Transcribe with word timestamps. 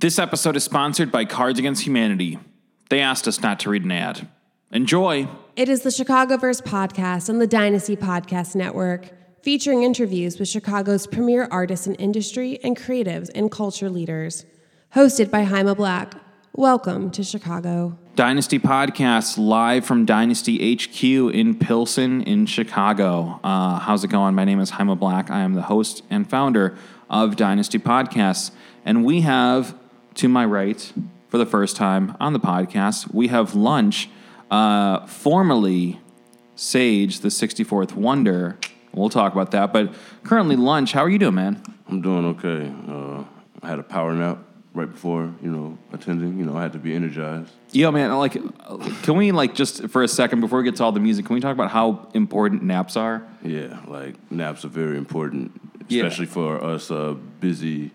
This 0.00 0.20
episode 0.20 0.54
is 0.54 0.62
sponsored 0.62 1.10
by 1.10 1.24
Cards 1.24 1.58
Against 1.58 1.84
Humanity. 1.84 2.38
They 2.88 3.00
asked 3.00 3.26
us 3.26 3.42
not 3.42 3.58
to 3.58 3.70
read 3.70 3.82
an 3.82 3.90
ad. 3.90 4.28
Enjoy. 4.70 5.26
It 5.56 5.68
is 5.68 5.82
the 5.82 5.90
Chicagoverse 5.90 6.62
podcast 6.62 7.28
on 7.28 7.40
the 7.40 7.48
Dynasty 7.48 7.96
Podcast 7.96 8.54
Network, 8.54 9.08
featuring 9.42 9.82
interviews 9.82 10.38
with 10.38 10.46
Chicago's 10.46 11.08
premier 11.08 11.48
artists 11.50 11.88
in 11.88 11.96
industry 11.96 12.60
and 12.62 12.76
creatives 12.76 13.28
and 13.34 13.50
culture 13.50 13.90
leaders. 13.90 14.46
Hosted 14.94 15.32
by 15.32 15.42
Jaime 15.42 15.74
Black. 15.74 16.14
Welcome 16.52 17.10
to 17.10 17.24
Chicago. 17.24 17.98
Dynasty 18.14 18.60
Podcasts 18.60 19.36
live 19.36 19.84
from 19.84 20.04
Dynasty 20.04 20.76
HQ 20.76 21.02
in 21.02 21.58
Pilsen 21.58 22.22
in 22.22 22.46
Chicago. 22.46 23.40
Uh, 23.42 23.80
how's 23.80 24.04
it 24.04 24.10
going? 24.10 24.36
My 24.36 24.44
name 24.44 24.60
is 24.60 24.70
Jaime 24.70 24.94
Black. 24.94 25.28
I 25.28 25.40
am 25.40 25.54
the 25.54 25.62
host 25.62 26.04
and 26.08 26.30
founder 26.30 26.78
of 27.10 27.34
Dynasty 27.34 27.80
Podcasts. 27.80 28.52
And 28.84 29.04
we 29.04 29.22
have, 29.22 29.74
to 30.18 30.28
my 30.28 30.44
right, 30.44 30.92
for 31.28 31.38
the 31.38 31.46
first 31.46 31.76
time 31.76 32.16
on 32.18 32.32
the 32.32 32.40
podcast, 32.40 33.14
we 33.14 33.28
have 33.28 33.52
Lunxch, 33.52 34.08
uh, 34.50 35.06
formerly 35.06 36.00
Sage, 36.56 37.20
the 37.20 37.28
64th 37.28 37.92
Wonder. 37.94 38.58
We'll 38.92 39.10
talk 39.10 39.32
about 39.32 39.52
that. 39.52 39.72
But 39.72 39.94
currently, 40.24 40.56
Lunxch, 40.56 40.90
how 40.92 41.02
are 41.04 41.08
you 41.08 41.20
doing, 41.20 41.36
man? 41.36 41.62
I'm 41.88 42.00
doing 42.02 42.24
okay. 42.36 42.72
Uh, 42.88 43.24
I 43.62 43.68
had 43.68 43.78
a 43.78 43.82
power 43.84 44.12
nap 44.12 44.38
right 44.74 44.90
before, 44.90 45.32
you 45.40 45.50
know, 45.52 45.78
attending. 45.92 46.36
You 46.36 46.46
know, 46.46 46.56
I 46.56 46.62
had 46.62 46.72
to 46.72 46.78
be 46.80 46.94
energized. 46.94 47.52
Yo, 47.70 47.92
man, 47.92 48.10
like, 48.18 48.32
can 49.02 49.16
we, 49.16 49.30
like, 49.30 49.54
just 49.54 49.88
for 49.88 50.02
a 50.02 50.08
second, 50.08 50.40
before 50.40 50.58
we 50.58 50.64
get 50.64 50.74
to 50.76 50.84
all 50.84 50.90
the 50.92 50.98
music, 51.00 51.26
can 51.26 51.34
we 51.34 51.40
talk 51.40 51.54
about 51.54 51.70
how 51.70 52.08
important 52.14 52.64
naps 52.64 52.96
are? 52.96 53.24
Yeah, 53.44 53.78
like 53.86 54.16
naps 54.32 54.64
are 54.64 54.68
very 54.68 54.98
important, 54.98 55.52
Yeah. 55.88 56.02
especially 56.04 56.26
for 56.26 56.62
us 56.64 56.90
uh, 56.90 57.14
busy 57.38 57.92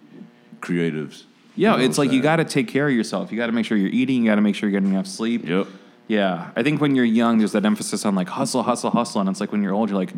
creatives. 0.61 1.23
Yeah, 1.55 1.79
it's 1.79 1.97
like 1.97 2.11
you 2.11 2.21
got 2.21 2.37
to 2.37 2.45
take 2.45 2.67
care 2.67 2.87
of 2.87 2.93
yourself. 2.93 3.31
You 3.31 3.37
got 3.37 3.47
to 3.47 3.51
make 3.51 3.65
sure 3.65 3.77
you're 3.77 3.89
eating. 3.89 4.23
You 4.23 4.29
got 4.29 4.35
to 4.35 4.41
make 4.41 4.55
sure 4.55 4.69
you're 4.69 4.79
getting 4.79 4.93
enough 4.93 5.07
sleep. 5.07 5.47
Yep. 5.47 5.67
Yeah, 6.07 6.51
I 6.55 6.63
think 6.63 6.81
when 6.81 6.95
you're 6.95 7.05
young, 7.05 7.37
there's 7.37 7.53
that 7.53 7.65
emphasis 7.65 8.05
on 8.05 8.13
like 8.13 8.27
hustle, 8.27 8.61
hustle, 8.61 8.89
hustle, 8.89 9.21
and 9.21 9.29
it's 9.29 9.39
like 9.39 9.53
when 9.53 9.63
you're 9.63 9.73
old, 9.73 9.89
you're 9.89 9.97
like, 9.97 10.11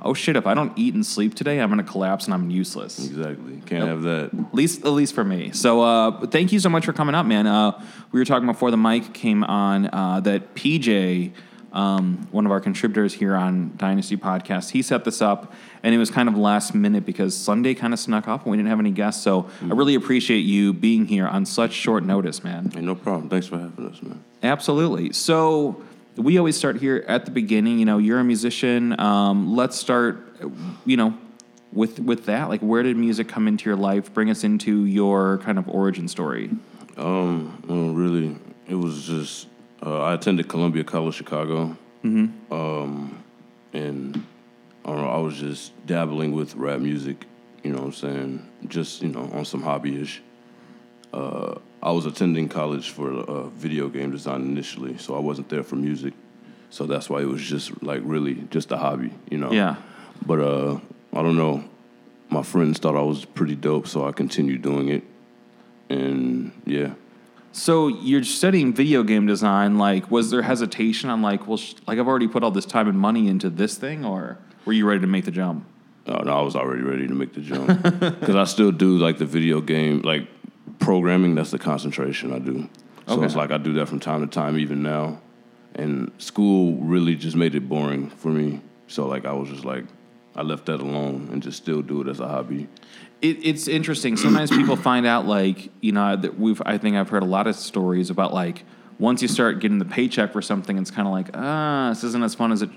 oh 0.00 0.14
shit, 0.14 0.36
if 0.36 0.46
I 0.46 0.54
don't 0.54 0.72
eat 0.78 0.94
and 0.94 1.04
sleep 1.04 1.34
today, 1.34 1.60
I'm 1.60 1.68
gonna 1.68 1.82
collapse 1.82 2.26
and 2.26 2.34
I'm 2.34 2.48
useless. 2.48 3.04
Exactly. 3.04 3.60
Can't 3.66 3.88
have 3.88 4.02
that. 4.02 4.30
At 4.32 4.54
least, 4.54 4.84
at 4.84 4.92
least 4.92 5.14
for 5.14 5.24
me. 5.24 5.50
So, 5.52 5.82
uh, 5.82 6.26
thank 6.28 6.52
you 6.52 6.60
so 6.60 6.68
much 6.68 6.84
for 6.84 6.92
coming 6.92 7.16
up, 7.16 7.26
man. 7.26 7.48
Uh, 7.48 7.84
we 8.12 8.20
were 8.20 8.24
talking 8.24 8.46
before 8.46 8.70
the 8.70 8.76
mic 8.76 9.12
came 9.14 9.42
on 9.42 9.90
uh, 9.92 10.20
that 10.20 10.54
PJ, 10.54 11.32
um, 11.72 12.28
one 12.30 12.46
of 12.46 12.52
our 12.52 12.60
contributors 12.60 13.14
here 13.14 13.34
on 13.34 13.72
Dynasty 13.76 14.16
Podcast, 14.16 14.70
he 14.70 14.82
set 14.82 15.04
this 15.04 15.22
up, 15.22 15.52
and 15.82 15.94
it 15.94 15.98
was 15.98 16.10
kind 16.10 16.28
of 16.28 16.36
last 16.36 16.74
minute 16.74 17.04
because 17.06 17.36
Sunday 17.36 17.74
kind 17.74 17.92
of 17.92 17.98
snuck 17.98 18.28
up 18.28 18.42
and 18.42 18.50
we 18.50 18.56
didn't 18.56 18.68
have 18.68 18.80
any 18.80 18.90
guests. 18.90 19.22
So, 19.22 19.48
I 19.62 19.74
really 19.74 19.94
appreciate 19.94 20.40
you 20.40 20.72
being 20.72 21.06
here 21.06 21.26
on 21.26 21.46
such 21.46 21.72
short 21.72 22.04
notice, 22.04 22.44
man. 22.44 22.70
Hey, 22.70 22.80
no 22.80 22.94
problem. 22.94 23.28
Thanks 23.28 23.46
for 23.46 23.58
having 23.58 23.88
us, 23.88 24.02
man. 24.02 24.22
Absolutely. 24.42 25.12
So 25.12 25.82
we 26.16 26.38
always 26.38 26.56
start 26.56 26.76
here 26.76 27.04
at 27.08 27.24
the 27.24 27.30
beginning. 27.30 27.78
You 27.78 27.84
know, 27.84 27.98
you're 27.98 28.18
a 28.18 28.24
musician. 28.24 28.98
Um, 29.00 29.54
let's 29.54 29.76
start. 29.76 30.28
You 30.84 30.96
know, 30.96 31.18
with 31.72 32.00
with 32.00 32.26
that. 32.26 32.48
Like, 32.48 32.60
where 32.60 32.82
did 32.82 32.96
music 32.96 33.28
come 33.28 33.48
into 33.48 33.68
your 33.68 33.76
life? 33.76 34.12
Bring 34.12 34.30
us 34.30 34.44
into 34.44 34.84
your 34.84 35.38
kind 35.38 35.58
of 35.58 35.68
origin 35.68 36.08
story. 36.08 36.50
Um, 36.96 37.62
well, 37.66 37.94
really, 37.94 38.36
it 38.68 38.74
was 38.74 39.06
just 39.06 39.46
uh, 39.84 40.02
I 40.02 40.14
attended 40.14 40.48
Columbia 40.48 40.84
College 40.84 41.14
Chicago. 41.14 41.76
Mm-hmm. 42.04 42.52
Um, 42.52 43.22
and 43.72 44.24
I 44.84 44.88
don't 44.88 45.02
know, 45.02 45.08
I 45.08 45.18
was 45.18 45.38
just 45.38 45.86
dabbling 45.86 46.32
with 46.32 46.54
rap 46.54 46.80
music. 46.80 47.24
You 47.62 47.72
know 47.72 47.78
what 47.78 47.86
I'm 47.86 47.92
saying? 47.92 48.48
Just 48.68 49.02
you 49.02 49.08
know, 49.08 49.30
on 49.32 49.44
some 49.44 49.62
hobby-ish. 49.62 50.20
Uh, 51.12 51.58
I 51.82 51.90
was 51.90 52.06
attending 52.06 52.48
college 52.48 52.90
for 52.90 53.12
uh, 53.12 53.48
video 53.48 53.88
game 53.88 54.10
design 54.10 54.42
initially, 54.42 54.98
so 54.98 55.14
I 55.14 55.18
wasn't 55.18 55.48
there 55.48 55.62
for 55.62 55.76
music. 55.76 56.14
So 56.70 56.86
that's 56.86 57.10
why 57.10 57.20
it 57.20 57.26
was 57.26 57.42
just 57.42 57.82
like 57.82 58.00
really 58.04 58.46
just 58.50 58.72
a 58.72 58.76
hobby, 58.76 59.12
you 59.30 59.38
know. 59.38 59.52
Yeah. 59.52 59.76
But 60.24 60.40
uh, 60.40 60.80
I 61.12 61.22
don't 61.22 61.36
know. 61.36 61.64
My 62.30 62.42
friends 62.42 62.78
thought 62.78 62.96
I 62.96 63.02
was 63.02 63.24
pretty 63.24 63.54
dope, 63.54 63.86
so 63.86 64.06
I 64.06 64.12
continued 64.12 64.62
doing 64.62 64.88
it. 64.88 65.04
And 65.90 66.52
yeah, 66.64 66.94
So 67.52 67.88
you're 67.88 68.24
studying 68.24 68.72
video 68.72 69.02
game 69.02 69.26
design. 69.26 69.76
Like, 69.78 70.10
was 70.10 70.30
there 70.30 70.42
hesitation 70.42 71.10
on 71.10 71.20
like, 71.22 71.46
well, 71.46 71.58
sh- 71.58 71.74
like 71.86 71.98
I've 71.98 72.08
already 72.08 72.28
put 72.28 72.42
all 72.42 72.50
this 72.50 72.66
time 72.66 72.88
and 72.88 72.98
money 72.98 73.28
into 73.28 73.50
this 73.50 73.76
thing, 73.76 74.04
or 74.04 74.38
were 74.64 74.72
you 74.72 74.86
ready 74.86 75.00
to 75.00 75.06
make 75.06 75.24
the 75.26 75.30
jump? 75.30 75.66
Oh, 76.06 76.18
no, 76.22 76.36
I 76.36 76.42
was 76.42 76.56
already 76.56 76.82
ready 76.82 77.06
to 77.06 77.14
make 77.14 77.34
the 77.34 77.40
jump 77.40 77.82
because 77.82 78.34
I 78.34 78.44
still 78.44 78.72
do 78.72 78.96
like 78.98 79.18
the 79.18 79.26
video 79.26 79.60
game, 79.60 80.00
like 80.02 80.26
programming. 80.78 81.34
That's 81.34 81.50
the 81.50 81.58
concentration 81.58 82.32
I 82.32 82.38
do. 82.38 82.68
So 83.06 83.14
Okay. 83.16 83.26
it's 83.26 83.36
like 83.36 83.50
I 83.50 83.58
do 83.58 83.74
that 83.74 83.86
from 83.86 84.00
time 84.00 84.20
to 84.22 84.26
time, 84.26 84.58
even 84.58 84.82
now. 84.82 85.20
And 85.74 86.10
school 86.18 86.74
really 86.78 87.16
just 87.16 87.36
made 87.36 87.54
it 87.54 87.68
boring 87.68 88.10
for 88.10 88.28
me. 88.28 88.60
So 88.88 89.06
like 89.06 89.24
I 89.26 89.32
was 89.32 89.48
just 89.48 89.64
like, 89.64 89.84
I 90.34 90.42
left 90.42 90.66
that 90.66 90.80
alone 90.80 91.28
and 91.32 91.42
just 91.42 91.58
still 91.58 91.82
do 91.82 92.00
it 92.00 92.08
as 92.08 92.20
a 92.20 92.28
hobby. 92.28 92.68
It, 93.20 93.44
it's 93.44 93.68
interesting. 93.68 94.16
Sometimes 94.16 94.50
people 94.50 94.76
find 94.76 95.06
out, 95.06 95.26
like 95.26 95.70
you 95.80 95.92
know, 95.92 96.16
that 96.16 96.38
we've. 96.38 96.60
I 96.64 96.78
think 96.78 96.96
I've 96.96 97.08
heard 97.08 97.22
a 97.22 97.26
lot 97.26 97.46
of 97.46 97.54
stories 97.54 98.10
about 98.10 98.34
like 98.34 98.64
once 98.98 99.22
you 99.22 99.28
start 99.28 99.60
getting 99.60 99.78
the 99.78 99.84
paycheck 99.84 100.32
for 100.32 100.42
something, 100.42 100.78
it's 100.78 100.90
kind 100.90 101.06
of 101.06 101.12
like 101.12 101.28
ah, 101.34 101.90
this 101.90 102.04
isn't 102.04 102.22
as 102.22 102.34
fun 102.34 102.52
as 102.52 102.62
it 102.62 102.70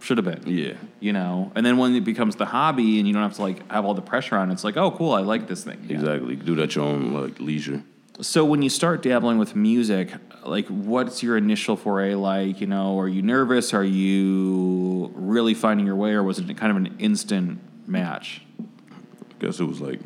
should 0.00 0.18
have 0.18 0.24
been. 0.24 0.42
Yeah, 0.46 0.74
You 1.00 1.12
know, 1.12 1.52
and 1.54 1.64
then 1.64 1.78
when 1.78 1.94
it 1.94 2.04
becomes 2.04 2.36
the 2.36 2.46
hobby 2.46 2.98
and 2.98 3.06
you 3.06 3.14
don't 3.14 3.22
have 3.22 3.34
to 3.34 3.42
like 3.42 3.70
have 3.70 3.84
all 3.84 3.94
the 3.94 4.02
pressure 4.02 4.36
on, 4.36 4.50
it, 4.50 4.54
it's 4.54 4.64
like 4.64 4.76
oh, 4.76 4.90
cool, 4.90 5.12
I 5.12 5.20
like 5.20 5.46
this 5.46 5.64
thing. 5.64 5.86
Exactly. 5.88 6.36
Do 6.36 6.56
that 6.56 6.74
your 6.74 6.84
own 6.84 7.14
like 7.14 7.38
leisure. 7.40 7.82
So 8.22 8.44
when 8.44 8.62
you 8.62 8.68
start 8.68 9.02
dabbling 9.02 9.38
with 9.38 9.56
music, 9.56 10.12
like 10.44 10.68
what's 10.68 11.24
your 11.24 11.36
initial 11.36 11.76
foray 11.76 12.14
like? 12.14 12.60
You 12.60 12.68
know, 12.68 12.96
are 13.00 13.08
you 13.08 13.20
nervous? 13.20 13.74
Are 13.74 13.82
you 13.82 15.10
really 15.14 15.54
finding 15.54 15.86
your 15.86 15.96
way, 15.96 16.12
or 16.12 16.22
was 16.22 16.38
it 16.38 16.56
kind 16.56 16.70
of 16.70 16.76
an 16.76 16.94
instant 17.00 17.58
match? 17.88 18.42
I 18.60 18.64
guess 19.40 19.58
it 19.58 19.64
was 19.64 19.80
like 19.80 19.98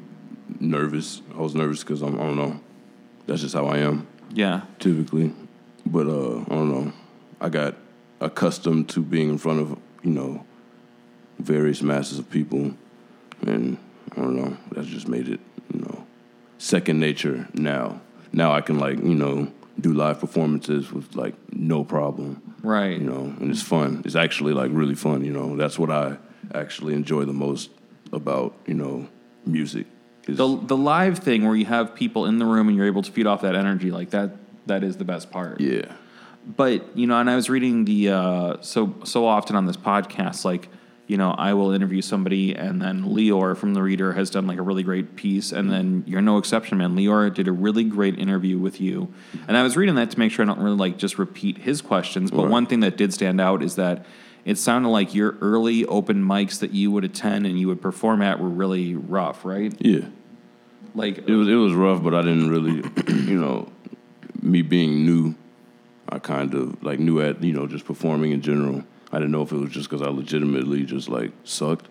nervous. 0.61 1.21
I 1.35 1.43
was 1.43 1.55
nervous 1.55 1.81
because 1.81 2.01
I'm 2.01 2.15
I 2.15 2.23
don't 2.23 2.37
know. 2.37 2.59
That's 3.27 3.43
just 3.43 3.55
how 3.55 3.67
I 3.67 3.79
am. 3.79 4.07
Yeah. 4.33 4.63
typically. 4.79 5.35
But 5.85 6.07
uh, 6.07 6.41
I 6.41 6.55
don't 6.55 6.73
know. 6.73 6.93
I 7.39 7.51
got 7.51 7.75
accustomed 8.21 8.89
to 8.91 9.01
being 9.01 9.29
in 9.29 9.37
front 9.37 9.61
of 9.61 9.79
you 10.03 10.11
know 10.13 10.47
various 11.39 11.83
masses 11.83 12.19
of 12.19 12.31
people, 12.31 12.73
and 13.43 13.77
I 14.13 14.23
don't 14.23 14.37
know. 14.37 14.57
That's 14.73 14.87
just 14.87 15.07
made 15.07 15.29
it 15.29 15.41
you 15.71 15.81
know 15.81 16.07
second 16.57 16.99
nature 16.99 17.47
now. 17.53 18.01
Now 18.37 18.53
I 18.53 18.61
can 18.61 18.79
like 18.79 18.99
you 18.99 19.15
know 19.15 19.51
do 19.81 19.93
live 19.93 20.21
performances 20.21 20.93
with 20.93 21.17
like 21.17 21.35
no 21.53 21.83
problem. 21.85 22.55
Right. 22.63 22.99
You 22.99 23.07
know, 23.07 23.35
and 23.41 23.51
it's 23.51 23.63
fun. 23.63 24.03
It's 24.05 24.15
actually 24.15 24.53
like 24.53 24.71
really 24.73 24.95
fun. 24.95 25.25
You 25.25 25.33
know, 25.33 25.57
that's 25.57 25.79
what 25.79 25.91
I 25.91 26.19
actually 26.55 26.95
enjoy 26.95 27.25
the 27.25 27.33
most 27.33 27.71
about 28.13 28.55
you 28.67 28.75
know 28.75 29.09
music. 29.45 29.87
Is, 30.29 30.37
the 30.37 30.61
the 30.61 30.77
live 30.77 31.19
thing 31.19 31.45
where 31.47 31.55
you 31.55 31.67
have 31.67 31.95
people 31.95 32.27
in 32.27 32.39
the 32.39 32.45
room 32.45 32.69
and 32.69 32.77
you're 32.77 32.87
able 32.87 33.03
to 33.03 33.13
feed 33.13 33.27
off 33.27 33.43
that 33.43 33.55
energy 33.55 33.91
like 33.93 34.11
that 34.11 34.33
that 34.67 34.83
is 34.83 34.97
the 34.97 35.05
best 35.05 35.31
part 35.31 35.61
yeah. 35.61 35.93
but 36.45 36.97
you 36.99 37.07
know 37.07 37.17
and 37.21 37.31
i 37.31 37.37
was 37.37 37.49
reading 37.49 37.85
the 37.85 38.09
uh, 38.09 38.57
so 38.61 38.93
so 39.05 39.25
often 39.25 39.55
on 39.55 39.67
this 39.67 39.77
podcast 39.77 40.45
like 40.45 40.69
you 41.07 41.17
know 41.17 41.31
i 41.39 41.53
will 41.55 41.71
interview 41.71 42.03
somebody 42.03 42.55
and 42.55 42.81
then 42.83 43.03
Leor 43.05 43.57
from 43.57 43.75
the 43.75 43.83
reader 43.83 44.13
has 44.15 44.29
done 44.31 44.47
like 44.47 44.59
a 44.59 44.63
really 44.63 44.83
great 44.83 45.15
piece 45.17 45.53
and 45.53 45.71
then 45.71 46.03
you're 46.07 46.21
no 46.23 46.39
exception 46.39 46.79
man 46.79 46.97
Leor 46.97 47.33
did 47.33 47.47
a 47.49 47.53
really 47.53 47.85
great 47.85 48.19
interview 48.19 48.59
with 48.59 48.81
you 48.81 49.13
and 49.47 49.57
i 49.57 49.63
was 49.63 49.77
reading 49.77 49.95
that 49.95 50.11
to 50.11 50.19
make 50.19 50.33
sure 50.33 50.45
i 50.45 50.47
don't 50.47 50.59
really 50.59 50.77
like 50.77 50.97
just 50.99 51.19
repeat 51.19 51.59
his 51.59 51.81
questions 51.81 52.31
but 52.31 52.43
Right. 52.43 52.51
one 52.51 52.67
thing 52.67 52.81
that 52.81 52.97
did 52.97 53.13
stand 53.15 53.41
out 53.41 53.63
is 53.63 53.77
that 53.77 54.05
it 54.45 54.59
sounded 54.59 54.89
like 54.91 55.15
your 55.15 55.37
early 55.41 55.85
open 55.87 56.25
mics 56.25 56.59
that 56.61 56.73
you 56.73 56.91
would 56.91 57.05
attend 57.05 57.47
and 57.47 57.59
you 57.59 57.67
would 57.69 57.81
perform 57.83 58.23
at 58.23 58.41
were 58.41 58.49
really 58.49 58.95
rough 58.95 59.45
right 59.45 59.73
Yeah. 59.81 60.07
like 60.95 61.19
It 61.29 61.35
was 61.35 61.49
it 61.49 61.55
was 61.55 61.73
rough, 61.75 62.03
but 62.03 62.15
I 62.15 62.23
didn't 62.23 62.49
really, 62.51 62.83
you 63.31 63.39
know, 63.41 63.69
me 64.43 64.63
being 64.63 65.05
new, 65.05 65.35
I 66.09 66.19
kind 66.21 66.55
of 66.55 66.83
like 66.83 66.99
knew 67.01 67.21
at 67.21 67.43
you 67.43 67.53
know 67.53 67.67
just 67.67 67.85
performing 67.85 68.31
in 68.33 68.41
general. 68.41 68.83
I 69.13 69.19
didn't 69.19 69.33
know 69.33 69.43
if 69.43 69.53
it 69.53 69.57
was 69.57 69.71
just 69.71 69.89
because 69.89 70.03
I 70.03 70.11
legitimately 70.11 70.85
just 70.85 71.09
like 71.09 71.33
sucked, 71.45 71.87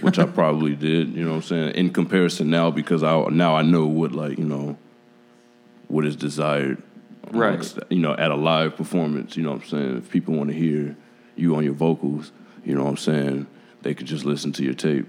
which 0.00 0.18
I 0.18 0.24
probably 0.24 0.76
did. 0.88 1.14
You 1.14 1.24
know 1.24 1.30
what 1.30 1.36
I'm 1.36 1.42
saying? 1.42 1.74
In 1.74 1.90
comparison 1.90 2.50
now, 2.50 2.70
because 2.70 3.02
I 3.02 3.22
now 3.30 3.56
I 3.56 3.62
know 3.62 3.86
what 3.86 4.12
like 4.12 4.38
you 4.38 4.44
know 4.44 4.78
what 5.88 6.06
is 6.06 6.16
desired, 6.16 6.82
Right. 7.32 7.74
You 7.90 7.98
know, 7.98 8.14
at 8.14 8.30
a 8.30 8.36
live 8.36 8.76
performance. 8.76 9.36
You 9.36 9.42
know 9.42 9.52
what 9.52 9.62
I'm 9.62 9.68
saying? 9.68 9.96
If 9.98 10.10
people 10.10 10.34
want 10.34 10.50
to 10.50 10.56
hear 10.56 10.96
you 11.36 11.54
on 11.56 11.64
your 11.64 11.74
vocals, 11.74 12.32
you 12.64 12.74
know 12.74 12.84
what 12.84 12.90
I'm 12.90 12.96
saying, 12.96 13.46
they 13.82 13.94
could 13.94 14.06
just 14.06 14.24
listen 14.24 14.52
to 14.52 14.64
your 14.64 14.74
tape. 14.74 15.06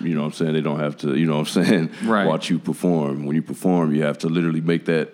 You 0.00 0.14
know 0.14 0.20
what 0.20 0.26
I'm 0.28 0.32
saying? 0.34 0.52
They 0.52 0.60
don't 0.60 0.78
have 0.78 0.96
to, 0.98 1.16
you 1.16 1.26
know 1.26 1.38
what 1.38 1.56
I'm 1.56 1.64
saying, 1.64 1.90
Right. 2.04 2.26
watch 2.26 2.48
you 2.50 2.58
perform. 2.60 3.26
When 3.26 3.34
you 3.34 3.42
perform, 3.42 3.92
you 3.94 4.02
have 4.02 4.18
to 4.18 4.28
literally 4.28 4.60
make 4.60 4.84
that, 4.84 5.12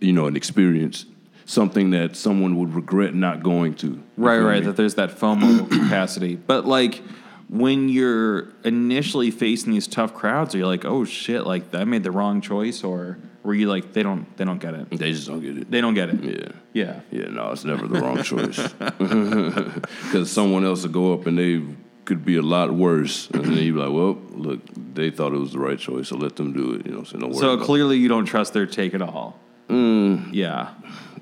you 0.00 0.12
know, 0.12 0.26
an 0.26 0.36
experience, 0.36 1.04
something 1.44 1.90
that 1.90 2.16
someone 2.16 2.56
would 2.56 2.74
regret 2.74 3.14
not 3.14 3.42
going 3.42 3.74
to. 3.76 4.02
Right, 4.16 4.38
right. 4.38 4.64
That 4.64 4.76
there's 4.76 4.94
that 4.96 5.10
FOMO 5.10 5.70
capacity. 5.70 6.36
But 6.36 6.66
like 6.66 7.02
when 7.48 7.88
you're 7.88 8.48
initially 8.64 9.30
facing 9.30 9.72
these 9.72 9.86
tough 9.86 10.14
crowds, 10.14 10.54
are 10.54 10.58
you 10.58 10.66
like, 10.66 10.84
oh 10.84 11.04
shit, 11.04 11.46
like 11.46 11.74
I 11.74 11.84
made 11.84 12.02
the 12.02 12.10
wrong 12.10 12.40
choice, 12.40 12.82
or 12.82 13.18
Were 13.42 13.54
you 13.54 13.68
like 13.68 13.92
they 13.92 14.02
don't 14.02 14.24
they 14.36 14.44
don't 14.44 14.58
get 14.60 14.74
it? 14.74 14.90
They 14.90 15.12
just 15.12 15.26
don't 15.26 15.40
get 15.40 15.58
it. 15.58 15.70
They 15.70 15.80
don't 15.80 15.94
get 15.94 16.08
it. 16.10 16.22
Yeah. 16.22 16.52
Yeah. 16.72 17.00
Yeah, 17.10 17.26
no, 17.30 17.50
it's 17.52 17.64
never 17.64 17.86
the 17.86 18.00
wrong 18.00 18.22
choice. 18.22 18.58
Because 20.04 20.30
someone 20.30 20.64
else 20.64 20.82
will 20.84 20.92
go 20.92 21.12
up 21.12 21.26
and 21.26 21.38
they 21.38 21.62
could 22.04 22.24
be 22.24 22.36
a 22.36 22.42
lot 22.42 22.72
worse. 22.72 23.28
And 23.30 23.44
then 23.44 23.58
you're 23.64 23.76
like, 23.78 23.92
well, 23.92 24.18
look, 24.30 24.60
they 24.94 25.10
thought 25.10 25.32
it 25.32 25.38
was 25.38 25.52
the 25.52 25.58
right 25.58 25.78
choice, 25.78 26.08
so 26.08 26.16
let 26.16 26.36
them 26.36 26.52
do 26.52 26.72
it. 26.74 26.86
You 26.86 26.92
know 26.92 26.98
what 26.98 27.10
Don't 27.10 27.30
worry 27.30 27.38
So 27.38 27.52
about 27.54 27.66
clearly 27.66 27.98
you 27.98 28.08
don't 28.08 28.24
trust 28.24 28.52
their 28.52 28.66
take 28.66 28.94
at 28.94 29.02
all. 29.02 29.38
Mm. 29.72 30.28
Yeah. 30.32 30.70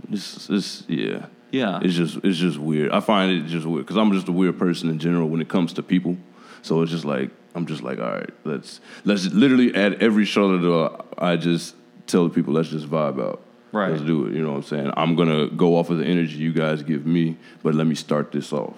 it. 0.09 0.15
It's, 0.15 0.51
it's, 0.51 0.85
yeah. 0.89 1.27
Yeah. 1.51 1.81
It's 1.83 1.95
just 1.95 2.19
it's 2.23 2.39
just 2.39 2.59
weird. 2.59 2.93
I 2.93 3.01
find 3.01 3.31
it 3.33 3.47
just 3.47 3.67
weird 3.67 3.85
because 3.87 3.97
I'm 3.97 4.13
just 4.13 4.29
a 4.29 4.33
weird 4.33 4.59
person 4.59 4.89
in 4.89 4.99
general 4.99 5.29
when 5.29 5.41
it 5.41 5.49
comes 5.49 5.73
to 5.75 5.83
people. 5.83 6.17
So 6.63 6.83
it's 6.83 6.91
just 6.93 7.05
like 7.05 7.31
I'm 7.55 7.67
just 7.67 7.83
like, 7.83 7.99
all 7.99 8.11
right, 8.11 8.31
let's 8.45 8.81
let's 9.05 9.27
literally 9.33 9.75
at 9.75 10.01
every 10.03 10.25
show 10.25 10.57
that 10.57 11.05
I 11.19 11.37
just 11.37 11.75
tell 12.07 12.25
the 12.25 12.31
people 12.35 12.53
let's 12.55 12.69
just 12.69 12.89
vibe 12.89 13.21
out. 13.21 13.43
Right. 13.73 13.91
Let's 13.91 14.03
do 14.03 14.27
it. 14.27 14.35
You 14.35 14.43
know 14.43 14.51
what 14.51 14.57
I'm 14.59 14.63
saying? 14.65 14.93
I'm 14.97 15.17
gonna 15.17 15.49
go 15.49 15.77
off 15.77 15.91
of 15.91 15.99
the 15.99 16.05
energy 16.05 16.37
you 16.37 16.53
guys 16.53 16.83
give 16.83 17.05
me, 17.07 17.37
but 17.63 17.75
let 17.75 17.87
me 17.87 17.95
start 17.97 18.31
this 18.33 18.53
off. 18.53 18.77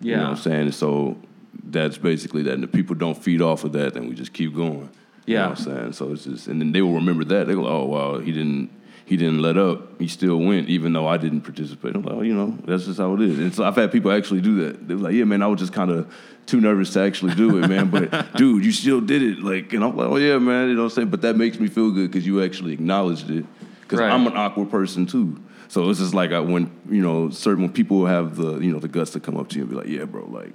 You 0.00 0.12
know 0.12 0.16
Yeah. 0.18 0.22
what 0.24 0.30
I'm 0.30 0.42
saying? 0.42 0.72
So 0.72 1.18
that's 1.64 1.98
basically 1.98 2.42
that. 2.44 2.54
And 2.54 2.64
if 2.64 2.72
people 2.72 2.94
don't 2.94 3.16
feed 3.22 3.42
off 3.42 3.64
of 3.64 3.72
that, 3.72 3.94
then 3.94 4.08
we 4.08 4.14
just 4.14 4.32
keep 4.32 4.54
going. 4.54 4.88
You 5.26 5.34
Yeah. 5.34 5.42
know 5.42 5.48
what 5.50 5.58
I'm 5.58 5.64
saying? 5.64 5.92
So 5.92 6.12
it's 6.12 6.24
just 6.24 6.46
and 6.48 6.58
then 6.60 6.72
they 6.72 6.80
will 6.80 6.94
remember 6.94 7.24
that. 7.24 7.48
They 7.48 7.54
go, 7.54 7.66
Oh 7.66 7.84
wow, 7.84 8.18
he 8.18 8.32
didn't 8.32 8.70
he 9.08 9.16
didn't 9.16 9.40
let 9.40 9.56
up. 9.56 9.98
He 9.98 10.06
still 10.06 10.36
went, 10.36 10.68
even 10.68 10.92
though 10.92 11.06
I 11.06 11.16
didn't 11.16 11.40
participate. 11.40 11.96
I'm 11.96 12.02
like, 12.02 12.14
oh, 12.14 12.20
you 12.20 12.34
know, 12.34 12.58
that's 12.66 12.84
just 12.84 12.98
how 12.98 13.14
it 13.14 13.22
is. 13.22 13.38
And 13.38 13.54
so 13.54 13.64
I've 13.64 13.74
had 13.74 13.90
people 13.90 14.12
actually 14.12 14.42
do 14.42 14.56
that. 14.66 14.86
They 14.86 14.94
were 14.94 15.00
like, 15.00 15.14
yeah, 15.14 15.24
man, 15.24 15.40
I 15.40 15.46
was 15.46 15.60
just 15.60 15.72
kind 15.72 15.90
of 15.90 16.14
too 16.44 16.60
nervous 16.60 16.92
to 16.92 17.00
actually 17.00 17.34
do 17.34 17.56
it, 17.56 17.68
man. 17.68 17.88
But 17.88 18.32
dude, 18.36 18.66
you 18.66 18.70
still 18.70 19.00
did 19.00 19.22
it. 19.22 19.38
Like, 19.38 19.72
and 19.72 19.82
I'm 19.82 19.96
like, 19.96 20.08
oh 20.08 20.16
yeah, 20.16 20.36
man. 20.38 20.68
You 20.68 20.74
know 20.74 20.82
what 20.82 20.92
I'm 20.92 20.94
saying? 20.96 21.08
But 21.08 21.22
that 21.22 21.36
makes 21.36 21.58
me 21.58 21.68
feel 21.68 21.90
good 21.90 22.10
because 22.10 22.26
you 22.26 22.42
actually 22.44 22.74
acknowledged 22.74 23.30
it. 23.30 23.46
Because 23.80 24.00
Right. 24.00 24.12
I'm 24.12 24.26
an 24.26 24.36
awkward 24.36 24.70
person 24.70 25.06
too. 25.06 25.42
So 25.68 25.88
it's 25.88 26.00
just 26.00 26.12
like 26.12 26.32
I, 26.32 26.40
when 26.40 26.70
you 26.90 27.00
know 27.00 27.30
certain 27.30 27.62
when 27.62 27.72
people 27.72 28.04
have 28.04 28.36
the 28.36 28.58
you 28.58 28.70
know 28.70 28.78
the 28.78 28.88
guts 28.88 29.12
to 29.12 29.20
come 29.20 29.38
up 29.38 29.48
to 29.48 29.56
you 29.56 29.62
and 29.62 29.70
be 29.70 29.76
like, 29.76 29.88
yeah, 29.88 30.04
bro, 30.04 30.26
like 30.26 30.52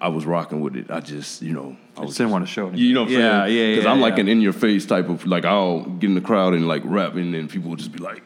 I 0.00 0.08
was 0.08 0.24
rocking 0.24 0.60
with 0.60 0.76
it. 0.76 0.90
I 0.90 1.00
just 1.00 1.42
you 1.42 1.52
know 1.52 1.76
I 1.96 1.98
I 1.98 2.00
was 2.02 2.10
just 2.10 2.18
didn't 2.18 2.32
want 2.32 2.46
to 2.46 2.50
show 2.52 2.68
it. 2.68 2.76
you 2.76 2.94
know 2.94 3.02
what 3.02 3.12
I'm 3.12 3.18
yeah, 3.20 3.44
saying? 3.44 3.56
Yeah, 3.56 3.62
yeah, 3.64 3.70
Because 3.76 3.86
I'm 3.86 4.00
like 4.00 4.14
yeah. 4.14 4.20
an 4.20 4.28
in 4.28 4.40
your 4.40 4.52
face 4.52 4.86
type 4.86 5.08
of 5.08 5.26
like 5.26 5.44
I'll 5.44 5.82
get 5.82 6.08
in 6.08 6.14
the 6.14 6.20
crowd 6.20 6.54
and 6.54 6.66
like 6.66 6.82
rap 6.84 7.14
and 7.16 7.34
then 7.34 7.48
people 7.48 7.70
will 7.70 7.76
just 7.76 7.92
be 7.92 7.98
like, 7.98 8.22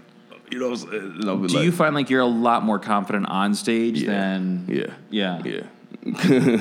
you 0.51 0.59
know, 0.61 0.71
what 0.71 0.83
I'm 0.85 0.91
saying? 0.91 1.13
Be 1.19 1.49
Do 1.49 1.55
like, 1.57 1.65
you 1.65 1.73
find 1.73 1.95
like 1.95 2.11
you're 2.11 2.21
a 2.21 2.27
lot 2.27 2.63
more 2.65 2.79
confident 2.79 3.27
on 3.29 3.55
stage 3.55 4.03
Yeah. 4.03 4.11
than 4.11 4.67
yeah, 4.69 4.87
yeah 5.11 5.43
yeah, 5.45 5.63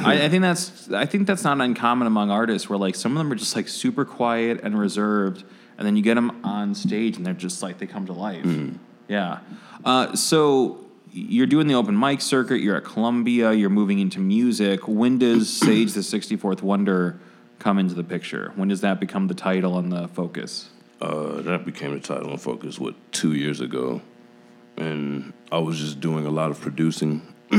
I, 0.06 0.22
I 0.26 0.30
think 0.30 0.42
that's 0.42 0.92
I 0.92 1.06
think 1.06 1.28
that's 1.28 1.44
not 1.44 1.60
uncommon 1.60 2.08
among 2.08 2.32
artists 2.32 2.70
where 2.70 2.80
like 2.80 2.96
some 2.96 3.12
of 3.12 3.18
them 3.18 3.32
are 3.32 3.36
just 3.36 3.56
like 3.56 3.68
super 3.68 4.06
quiet 4.06 4.62
and 4.64 4.78
reserved, 4.80 5.44
and 5.78 5.86
then 5.86 5.96
you 5.96 6.04
get 6.04 6.16
them 6.16 6.44
on 6.46 6.74
stage 6.76 7.18
and 7.18 7.26
they're 7.26 7.34
just 7.34 7.62
like 7.62 7.78
they 7.78 7.88
come 7.88 8.06
to 8.08 8.14
life. 8.14 8.44
Mm-hmm. 8.44 8.78
Yeah. 9.10 9.40
Uh, 9.84 10.16
so 10.16 10.83
you're 11.14 11.48
doing 11.48 11.68
the 11.68 11.76
open 11.76 11.98
mic 11.98 12.22
circuit. 12.22 12.60
You're 12.62 12.76
at 12.76 12.84
Columbia. 12.84 13.54
You're 13.54 13.70
moving 13.70 14.00
into 14.00 14.20
music. 14.20 14.88
When 14.88 15.20
does 15.20 15.50
Sage 15.52 15.94
the 15.94 16.02
64th 16.02 16.62
Wonder 16.62 17.20
come 17.60 17.78
into 17.78 17.94
the 17.94 18.04
picture? 18.04 18.52
When 18.56 18.68
does 18.68 18.82
that 18.82 19.00
become 19.00 19.28
the 19.28 19.34
title 19.34 19.78
and 19.78 19.92
the 19.92 20.08
focus? 20.10 20.70
Uh, 21.00 21.42
that 21.42 21.66
became 21.66 21.94
the 21.94 22.00
title 22.00 22.32
and 22.32 22.42
focus 22.42 22.80
what 22.80 22.96
two 23.12 23.34
years 23.34 23.60
ago, 23.60 24.02
and 24.78 25.34
I 25.52 25.58
was 25.58 25.78
just 25.78 26.00
doing 26.00 26.26
a 26.26 26.30
lot 26.30 26.50
of 26.50 26.62
producing, 26.62 27.22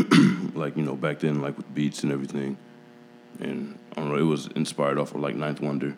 like 0.54 0.78
you 0.78 0.82
know 0.82 0.96
back 0.96 1.18
then 1.18 1.42
like 1.42 1.54
with 1.56 1.74
beats 1.74 2.04
and 2.04 2.12
everything, 2.12 2.56
and 3.40 3.78
I 3.92 4.00
don't 4.00 4.08
know 4.08 4.16
it 4.16 4.22
was 4.22 4.46
inspired 4.46 4.98
off 4.98 5.14
of 5.14 5.20
like 5.20 5.34
Ninth 5.34 5.60
Wonder, 5.60 5.94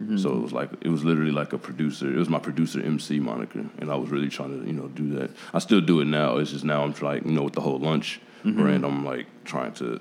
Mm-hmm. 0.00 0.18
so 0.18 0.30
it 0.30 0.42
was 0.42 0.52
like 0.52 0.70
it 0.82 0.88
was 0.88 1.04
literally 1.04 1.30
like 1.30 1.54
a 1.54 1.58
producer. 1.58 2.12
It 2.12 2.18
was 2.18 2.28
my 2.28 2.38
producer 2.38 2.82
MC 2.82 3.18
moniker, 3.18 3.64
and 3.78 3.90
I 3.90 3.96
was 3.96 4.10
really 4.10 4.28
trying 4.28 4.60
to 4.60 4.66
you 4.66 4.74
know 4.74 4.88
do 4.88 5.18
that. 5.18 5.30
I 5.54 5.58
still 5.58 5.80
do 5.80 6.00
it 6.00 6.04
now. 6.04 6.36
It's 6.36 6.50
just 6.50 6.64
now 6.64 6.82
I'm 6.82 6.92
trying 6.92 7.26
you 7.26 7.32
know 7.32 7.44
with 7.44 7.54
the 7.54 7.62
whole 7.62 7.80
Lunxch 7.80 8.18
mm-hmm. 8.44 8.60
brand. 8.60 8.84
I'm 8.84 9.06
like 9.06 9.26
trying 9.44 9.72
to 9.74 9.98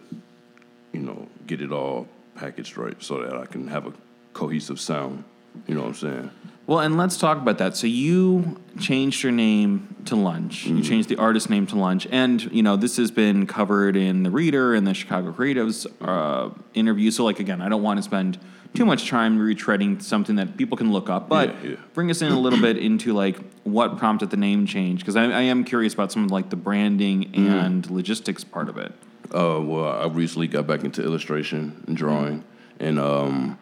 you 0.91 0.99
know 0.99 1.29
get 1.47 1.61
it 1.61 1.71
all 1.71 2.09
packaged 2.35 2.77
right 2.77 3.01
so 3.01 3.21
that 3.23 3.37
I 3.37 3.45
can 3.45 3.69
have 3.69 3.87
a 3.87 3.93
cohesive 4.33 4.81
sound. 4.81 5.23
You 5.65 5.75
know 5.75 5.81
what 5.81 5.87
I'm 5.87 5.93
saying? 5.95 6.31
Well, 6.67 6.79
and 6.79 6.97
let's 6.97 7.17
talk 7.17 7.37
about 7.37 7.59
that. 7.59 7.77
So 7.77 7.85
you 7.85 8.59
changed 8.79 9.21
your 9.21 9.31
name 9.31 9.95
to 10.05 10.15
Lunxch. 10.15 10.65
You 10.65 10.81
changed 10.81 11.09
the 11.09 11.15
artist 11.17 11.49
name 11.49 11.67
to 11.67 11.75
Lunxch, 11.75 12.07
and 12.11 12.41
you 12.51 12.63
know 12.63 12.75
this 12.75 12.97
has 12.97 13.11
been 13.11 13.45
covered 13.45 13.95
in 13.95 14.23
the 14.23 14.31
Reader 14.31 14.73
and 14.73 14.87
the 14.87 14.93
Chicago 14.95 15.31
Creatives 15.31 15.85
uh, 16.01 16.49
interview. 16.73 17.11
So, 17.11 17.23
like 17.23 17.39
again, 17.39 17.61
I 17.61 17.69
don't 17.69 17.83
want 17.83 17.97
to 17.99 18.03
spend 18.03 18.39
too 18.73 18.85
much 18.85 19.07
time 19.09 19.37
retreading 19.39 20.01
something 20.01 20.35
that 20.35 20.57
people 20.57 20.75
can 20.75 20.91
look 20.91 21.09
up, 21.09 21.29
but 21.29 21.49
Yeah, 21.63 21.69
yeah. 21.71 21.75
bring 21.93 22.09
us 22.11 22.21
in 22.21 22.31
a 22.31 22.39
little 22.39 22.59
bit 22.59 22.77
into 22.77 23.13
like 23.13 23.37
what 23.63 23.97
prompted 23.97 24.31
the 24.31 24.37
name 24.37 24.65
change 24.65 24.99
because 24.99 25.15
I, 25.15 25.23
I 25.25 25.41
am 25.43 25.63
curious 25.63 25.93
about 25.93 26.11
some 26.11 26.25
of 26.25 26.31
like 26.31 26.49
the 26.49 26.57
branding 26.57 27.33
and 27.35 27.89
logistics 27.89 28.43
part 28.43 28.67
of 28.69 28.77
it. 28.77 28.91
Uh, 29.33 29.61
well, 29.61 29.85
I 29.87 30.07
recently 30.07 30.47
got 30.47 30.67
back 30.67 30.83
into 30.83 31.01
illustration 31.03 31.83
and 31.87 31.95
drawing, 31.95 32.43
and 32.79 32.99
um, 32.99 33.57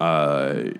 I, 0.00 0.72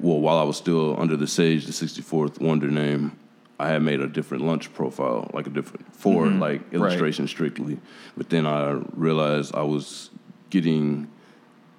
well, 0.00 0.20
while 0.20 0.38
I 0.38 0.42
was 0.42 0.56
still 0.56 0.98
under 1.00 1.16
the 1.16 1.26
Sage, 1.26 1.66
the 1.66 1.72
64th 1.72 2.40
Wonder 2.40 2.68
name, 2.68 3.16
I 3.58 3.68
had 3.68 3.82
made 3.82 4.00
a 4.00 4.06
different 4.06 4.44
Lunxch 4.44 4.72
profile, 4.74 5.30
like 5.32 5.46
a 5.46 5.50
different 5.50 5.94
for 5.94 6.26
like 6.26 6.60
illustration 6.72 7.26
strictly. 7.26 7.78
But 8.16 8.28
then 8.30 8.46
I 8.46 8.72
realized 8.94 9.54
I 9.54 9.62
was 9.62 10.10
getting 10.50 11.08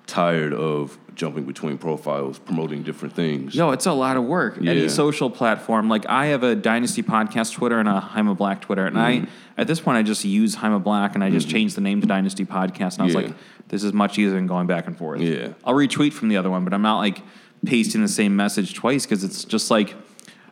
tired 0.08 0.54
of 0.54 0.98
jumping 1.16 1.44
between 1.46 1.78
profiles, 1.78 2.40
promoting 2.40 2.82
different 2.84 3.14
things. 3.14 3.54
Yo, 3.56 3.72
it's 3.72 3.86
a 3.86 3.92
lot 3.92 4.18
of 4.18 4.24
work. 4.24 4.58
Any 4.58 4.88
social 4.88 5.30
platform. 5.30 5.90
Like 5.90 6.06
I 6.08 6.28
have 6.28 6.44
a 6.44 6.56
Dynasty 6.56 7.04
podcast 7.04 7.54
Twitter 7.54 7.80
and 7.80 7.90
a 7.90 8.00
Jaime 8.00 8.34
Black 8.36 8.62
Twitter, 8.62 8.86
and 8.86 8.96
Mm-hmm. 8.96 9.26
I 9.26 9.62
at 9.62 9.68
this 9.68 9.80
point 9.80 9.98
I 9.98 10.04
just 10.04 10.24
use 10.24 10.56
Jaime 10.56 10.80
Black 10.80 11.16
and 11.16 11.24
I 11.24 11.30
just 11.32 11.50
changed 11.50 11.76
the 11.76 11.82
name 11.82 12.00
to 12.02 12.08
Dynasty 12.08 12.46
Podcast, 12.46 12.94
and 12.94 13.02
I 13.02 13.06
was 13.06 13.16
Yeah. 13.16 13.22
like, 13.22 13.34
this 13.68 13.84
is 13.84 13.92
much 13.94 14.18
easier 14.18 14.32
than 14.34 14.48
going 14.48 14.66
back 14.68 14.88
and 14.88 14.98
forth. 14.98 15.20
Yeah. 15.20 15.50
I'll 15.66 15.74
retweet 15.74 16.14
from 16.14 16.30
the 16.30 16.38
other 16.38 16.50
one, 16.50 16.64
but 16.64 16.74
I'm 16.74 16.82
not 16.84 17.00
like 17.00 17.22
pasting 17.68 18.02
the 18.02 18.08
same 18.08 18.36
message 18.36 18.74
twice 18.74 19.06
because 19.06 19.24
it's 19.24 19.44
just 19.44 19.70
like, 19.70 19.94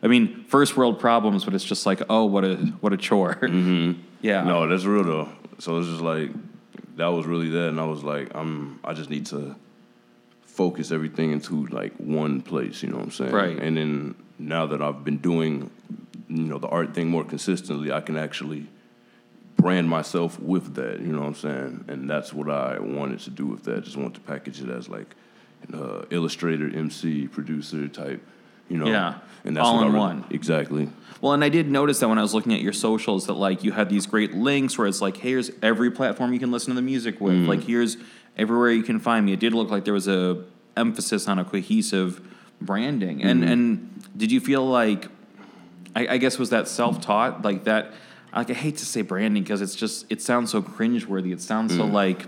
I 0.02 0.06
mean, 0.06 0.44
first 0.44 0.76
world 0.76 1.00
problems, 1.00 1.44
but 1.44 1.54
it's 1.54 1.64
just 1.64 1.86
like, 1.86 2.02
oh, 2.10 2.26
what 2.26 2.44
a 2.44 2.56
what 2.80 2.92
a 2.92 2.96
chore. 2.96 3.34
Mm-hmm. 3.34 4.02
Yeah. 4.22 4.42
No, 4.42 4.66
that's 4.66 4.84
real 4.84 5.04
though. 5.04 5.28
So 5.58 5.78
it's 5.78 5.88
just 5.88 6.00
like 6.00 6.30
that 6.96 7.08
was 7.08 7.26
really 7.26 7.50
that, 7.50 7.68
and 7.68 7.78
I 7.78 7.84
was 7.84 8.02
like, 8.02 8.34
I'm. 8.34 8.80
I 8.82 8.92
just 8.92 9.08
need 9.08 9.26
to 9.26 9.54
focus 10.42 10.90
everything 10.90 11.30
into 11.30 11.66
like 11.66 11.92
one 11.98 12.40
place. 12.40 12.82
You 12.82 12.88
know 12.88 12.96
what 12.96 13.04
I'm 13.04 13.10
saying? 13.12 13.32
Right. 13.32 13.56
And 13.56 13.76
then 13.76 14.14
now 14.38 14.66
that 14.66 14.82
I've 14.82 15.04
been 15.04 15.18
doing, 15.18 15.70
you 16.28 16.44
know, 16.44 16.58
the 16.58 16.66
art 16.68 16.94
thing 16.94 17.08
more 17.08 17.24
consistently, 17.24 17.92
I 17.92 18.00
can 18.00 18.16
actually 18.16 18.66
brand 19.56 19.88
myself 19.88 20.40
with 20.40 20.74
that. 20.74 21.00
You 21.00 21.08
know 21.08 21.20
what 21.20 21.28
I'm 21.28 21.34
saying? 21.34 21.84
And 21.88 22.10
that's 22.10 22.32
what 22.32 22.50
I 22.50 22.80
wanted 22.80 23.20
to 23.20 23.30
do 23.30 23.46
with 23.46 23.64
that. 23.64 23.84
Just 23.84 23.96
want 23.96 24.14
to 24.14 24.20
package 24.20 24.60
it 24.60 24.70
as 24.70 24.88
like 24.88 25.14
uh, 25.72 26.02
illustrator, 26.10 26.68
MC, 26.74 27.26
producer 27.28 27.88
type. 27.88 28.22
You 28.68 28.78
know? 28.78 28.86
Yeah. 28.86 29.18
And 29.44 29.56
that's 29.56 29.66
All 29.66 29.80
in 29.80 29.86
really- 29.88 29.98
one. 29.98 30.24
Exactly. 30.30 30.88
Well, 31.20 31.32
and 31.32 31.42
I 31.44 31.48
did 31.48 31.70
notice 31.70 32.00
that 32.00 32.08
when 32.08 32.18
I 32.18 32.22
was 32.22 32.34
looking 32.34 32.52
at 32.52 32.60
your 32.60 32.72
socials 32.72 33.26
that 33.26 33.34
like 33.34 33.64
you 33.64 33.72
had 33.72 33.88
these 33.88 34.06
great 34.06 34.34
links 34.34 34.76
where 34.76 34.86
it's 34.86 35.00
like, 35.00 35.16
hey, 35.16 35.30
here's 35.30 35.50
every 35.62 35.90
platform 35.90 36.32
you 36.32 36.38
can 36.38 36.50
listen 36.50 36.70
to 36.70 36.74
the 36.74 36.82
music 36.82 37.20
with. 37.20 37.34
Mm. 37.34 37.46
Like 37.48 37.62
here's 37.64 37.96
everywhere 38.36 38.70
you 38.70 38.82
can 38.82 38.98
find 39.00 39.24
me. 39.24 39.32
It 39.32 39.40
did 39.40 39.54
look 39.54 39.70
like 39.70 39.84
there 39.84 39.94
was 39.94 40.08
a 40.08 40.42
emphasis 40.76 41.26
on 41.28 41.38
a 41.38 41.44
cohesive 41.44 42.20
branding. 42.60 43.22
And 43.22 43.42
Mm-hmm. 43.42 43.52
and 43.52 44.08
did 44.16 44.30
you 44.32 44.40
feel 44.40 44.66
like 44.66 45.08
I, 45.94 46.06
I 46.08 46.16
guess 46.18 46.38
was 46.38 46.50
that 46.50 46.68
self 46.68 47.00
taught 47.00 47.42
like 47.42 47.64
that? 47.64 47.92
Like 48.34 48.50
I 48.50 48.54
hate 48.54 48.76
to 48.78 48.84
say 48.84 49.00
branding 49.02 49.42
because 49.42 49.62
it's 49.62 49.74
just 49.76 50.04
it 50.10 50.20
sounds 50.20 50.50
so 50.50 50.60
cringeworthy. 50.60 51.32
It 51.32 51.40
sounds 51.40 51.72
Mm. 51.72 51.76
so 51.78 51.86
like 51.86 52.26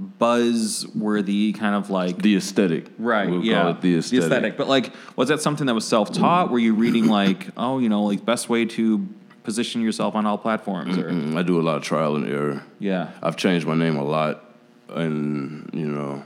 buzzworthy, 0.00 1.56
kind 1.56 1.74
of 1.74 1.90
like 1.90 2.18
The 2.20 2.36
aesthetic. 2.36 2.86
Right. 2.98 3.28
We'll 3.28 3.44
yeah. 3.44 3.62
call 3.62 3.70
it 3.72 3.80
the 3.80 3.98
aesthetic. 3.98 4.24
aesthetic 4.24 4.56
But 4.56 4.68
like, 4.68 4.92
was 5.16 5.28
that 5.28 5.40
something 5.40 5.66
that 5.66 5.74
was 5.74 5.86
self-taught? 5.86 6.50
Were 6.50 6.58
you 6.58 6.74
reading 6.74 7.06
like, 7.06 7.48
oh, 7.56 7.78
you 7.78 7.88
know, 7.88 8.02
like 8.04 8.24
best 8.24 8.48
way 8.48 8.64
to 8.64 9.06
position 9.44 9.82
yourself 9.82 10.14
on 10.14 10.26
all 10.26 10.38
platforms? 10.38 10.98
Or 10.98 11.10
I 11.10 11.42
do 11.42 11.60
a 11.60 11.62
lot 11.62 11.76
of 11.76 11.82
trial 11.82 12.16
and 12.16 12.26
error. 12.26 12.62
yeah, 12.78 13.10
I've 13.22 13.36
changed 13.36 13.66
my 13.66 13.74
name 13.74 13.96
a 13.96 14.04
lot, 14.04 14.44
and 14.88 15.70
you 15.72 15.86
know, 15.86 16.24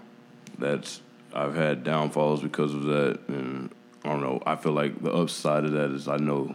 that's 0.58 1.00
I've 1.34 1.54
had 1.54 1.84
downfalls 1.84 2.42
because 2.42 2.72
of 2.74 2.84
that, 2.84 3.20
and 3.28 3.70
I 4.04 4.10
don't 4.10 4.22
know. 4.22 4.42
I 4.46 4.56
feel 4.56 4.72
like 4.72 5.02
the 5.02 5.12
upside 5.12 5.64
of 5.64 5.72
that 5.72 5.90
is 5.90 6.08
I 6.08 6.16
know 6.16 6.54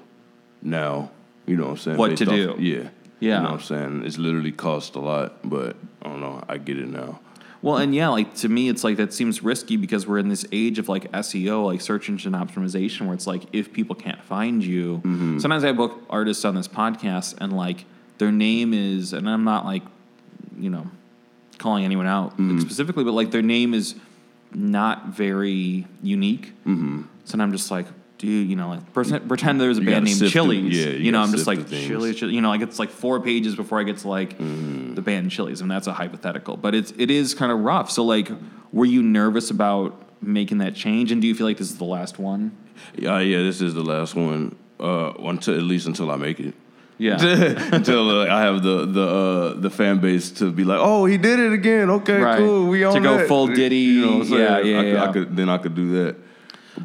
now. 0.61 1.11
You 1.45 1.57
know 1.57 1.65
what 1.65 1.71
I'm 1.71 1.77
saying? 1.77 1.97
What 1.97 2.09
based 2.11 2.23
to 2.23 2.51
off- 2.51 2.57
do. 2.57 2.63
yeah. 2.63 2.89
Yeah. 3.19 3.37
You 3.37 3.43
know 3.43 3.51
what 3.51 3.59
I'm 3.61 3.65
saying? 3.65 4.05
It's 4.05 4.17
literally 4.17 4.51
cost 4.51 4.95
a 4.95 4.99
lot, 4.99 5.37
but 5.43 5.75
I 6.01 6.09
don't 6.09 6.19
know. 6.21 6.43
I 6.49 6.57
get 6.57 6.77
it 6.77 6.87
now. 6.89 7.19
Well, 7.61 7.77
and 7.77 7.95
yeah, 7.95 8.09
like 8.09 8.35
to 8.35 8.49
me, 8.49 8.67
it's 8.67 8.83
like 8.83 8.97
that 8.97 9.13
seems 9.13 9.41
risky 9.41 9.77
because 9.77 10.05
we're 10.05 10.17
in 10.17 10.27
this 10.27 10.45
age 10.51 10.79
of 10.79 10.89
like 10.89 11.09
SEO, 11.13 11.65
like 11.65 11.79
search 11.79 12.09
engine 12.09 12.33
optimization, 12.33 13.05
where 13.05 13.13
it's 13.13 13.25
like 13.25 13.43
if 13.53 13.71
people 13.71 13.95
can't 13.95 14.21
find 14.23 14.61
you, 14.63 14.97
Mm-hmm. 15.05 15.39
sometimes 15.39 15.63
I 15.63 15.71
book 15.71 16.01
artists 16.09 16.43
on 16.43 16.55
this 16.55 16.67
podcast 16.67 17.35
and 17.39 17.53
like 17.55 17.85
their 18.17 18.31
name 18.33 18.73
is, 18.73 19.13
and 19.13 19.29
I'm 19.29 19.45
not 19.45 19.63
like, 19.65 19.83
you 20.59 20.69
know, 20.69 20.87
calling 21.57 21.85
anyone 21.85 22.05
out 22.07 22.31
Mm-hmm. 22.33 22.59
specifically, 22.59 23.05
but 23.05 23.13
like 23.13 23.31
their 23.31 23.41
name 23.41 23.73
is 23.73 23.95
not 24.53 25.07
very 25.07 25.87
unique. 26.01 26.47
Mm-hmm. 26.67 27.03
So 27.23 27.31
then 27.37 27.41
I'm 27.41 27.53
just 27.53 27.71
like, 27.71 27.85
dude, 28.23 28.49
you 28.49 28.55
know, 28.55 28.69
like 28.69 28.93
pretend, 28.93 29.27
pretend 29.27 29.61
there's 29.61 29.77
a 29.77 29.81
You 29.81 29.87
band 29.91 30.05
named 30.05 30.27
Chili's. 30.31 30.75
yeah, 30.77 30.91
you, 30.91 30.97
you 31.05 31.11
know, 31.11 31.21
I'm 31.21 31.31
just 31.31 31.45
like. 31.47 31.67
Chili's, 31.69 32.15
Chili's. 32.17 32.33
You 32.33 32.41
know, 32.41 32.49
like 32.49 32.61
it's 32.61 32.79
like 32.79 32.89
four 32.89 33.19
pages 33.19 33.55
before 33.55 33.79
I 33.79 33.83
get 33.83 33.97
to 33.99 34.07
like 34.09 34.37
Mm-hmm. 34.39 34.95
the 34.95 35.01
band 35.01 35.29
Chili's, 35.31 35.61
and 35.61 35.69
that's 35.69 35.87
a 35.87 35.93
hypothetical. 35.93 36.57
But 36.57 36.73
it's 36.75 36.91
it 36.97 37.11
is 37.11 37.33
kind 37.33 37.51
of 37.51 37.59
rough. 37.59 37.91
So 37.91 38.03
like, 38.03 38.29
were 38.71 38.85
you 38.85 39.03
nervous 39.03 39.51
about 39.51 40.01
making 40.21 40.59
that 40.59 40.73
change? 40.75 41.11
And 41.11 41.21
do 41.21 41.27
you 41.27 41.35
feel 41.35 41.45
like 41.47 41.57
this 41.57 41.69
is 41.69 41.77
the 41.77 41.83
last 41.85 42.17
one? 42.19 42.55
Yeah, 42.95 43.19
yeah. 43.19 43.39
This 43.43 43.61
is 43.61 43.73
the 43.73 43.83
last 43.83 44.15
one. 44.15 44.55
Uh, 44.79 45.13
until 45.19 45.55
at 45.55 45.63
least 45.63 45.85
until 45.87 46.09
I 46.11 46.15
make 46.17 46.39
it. 46.39 46.53
Yeah. 46.97 47.17
until 47.71 48.21
uh, 48.21 48.27
I 48.27 48.41
have 48.41 48.63
the 48.63 48.85
the 48.85 49.07
uh, 49.07 49.53
the 49.59 49.69
fan 49.69 49.99
base 49.99 50.31
to 50.39 50.51
be 50.51 50.63
like, 50.63 50.79
oh, 50.81 51.05
he 51.05 51.17
did 51.17 51.39
it 51.39 51.51
again. 51.53 51.89
Okay, 51.89 52.19
Right. 52.21 52.37
cool. 52.37 52.67
We 52.67 52.79
To 52.79 52.99
go 52.99 53.17
that." 53.17 53.27
full 53.27 53.47
Diddy, 53.47 53.75
You 53.77 54.01
know 54.01 54.11
what 54.17 54.21
I'm 54.21 54.27
saying? 54.27 54.41
yeah, 54.41 54.59
yeah, 54.59 54.79
I 54.79 54.83
yeah. 54.93 55.03
I 55.09 55.11
could 55.13 55.35
then 55.35 55.49
I 55.49 55.57
could 55.57 55.75
do 55.75 55.91
that. 56.03 56.15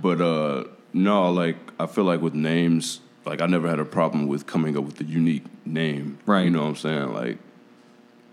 But 0.02 0.20
uh, 0.20 0.64
no, 0.92 1.30
like 1.30 1.56
I 1.78 1.86
feel 1.86 2.04
like 2.04 2.20
with 2.20 2.34
names, 2.34 3.00
like 3.24 3.40
I 3.40 3.46
never 3.46 3.68
had 3.68 3.78
a 3.78 3.84
problem 3.84 4.26
with 4.26 4.46
coming 4.46 4.76
up 4.76 4.84
with 4.84 5.00
a 5.00 5.04
unique 5.04 5.44
name. 5.66 6.18
Right. 6.26 6.44
You 6.44 6.50
know 6.50 6.62
what 6.62 6.68
I'm 6.68 6.76
saying? 6.76 7.12
Like 7.12 7.38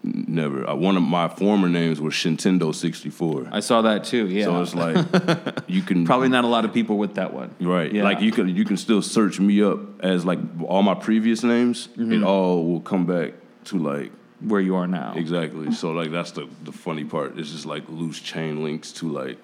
never. 0.04 0.70
Uh, 0.70 0.76
one 0.76 0.98
of 0.98 1.04
my 1.04 1.28
former 1.28 1.68
names 1.68 2.00
was 2.00 2.14
Shintendo 2.14 2.74
64. 2.74 3.50
I 3.52 3.60
saw 3.60 3.82
that 3.84 4.04
too. 4.04 4.28
Yeah. 4.28 4.46
So 4.46 4.62
it's 4.62 4.76
like 4.76 5.64
you 5.68 5.82
can 5.82 6.06
Probably 6.06 6.30
not 6.30 6.44
a 6.44 6.48
lot 6.48 6.66
of 6.66 6.74
people 6.74 6.98
with 6.98 7.16
that 7.16 7.34
one. 7.34 7.54
Right. 7.60 7.92
Yeah. 7.92 8.04
Like 8.04 8.22
you 8.22 8.32
can 8.32 8.50
you 8.50 8.66
can 8.66 8.78
still 8.78 9.02
search 9.02 9.40
me 9.40 9.62
up 9.62 9.80
as 10.04 10.26
like 10.26 10.40
all 10.64 10.84
my 10.84 10.96
previous 10.96 11.44
names. 11.44 11.88
Mm-hmm. 11.88 12.14
It 12.14 12.24
all 12.24 12.66
will 12.66 12.82
come 12.82 13.06
back 13.06 13.34
to 13.66 13.78
like 13.78 14.12
where 14.42 14.62
you 14.62 14.76
are 14.76 14.88
now. 14.88 15.14
exactly. 15.16 15.72
So 15.74 15.92
like 15.92 16.12
that's 16.12 16.32
the 16.32 16.48
the 16.64 16.72
funny 16.72 17.04
part. 17.04 17.38
It's 17.38 17.52
just 17.52 17.66
like 17.66 17.84
loose 17.90 18.20
chain 18.20 18.64
links 18.64 18.92
to 18.94 19.10
like, 19.10 19.38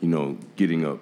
you 0.00 0.08
know, 0.08 0.38
getting 0.56 0.84
up 0.84 1.00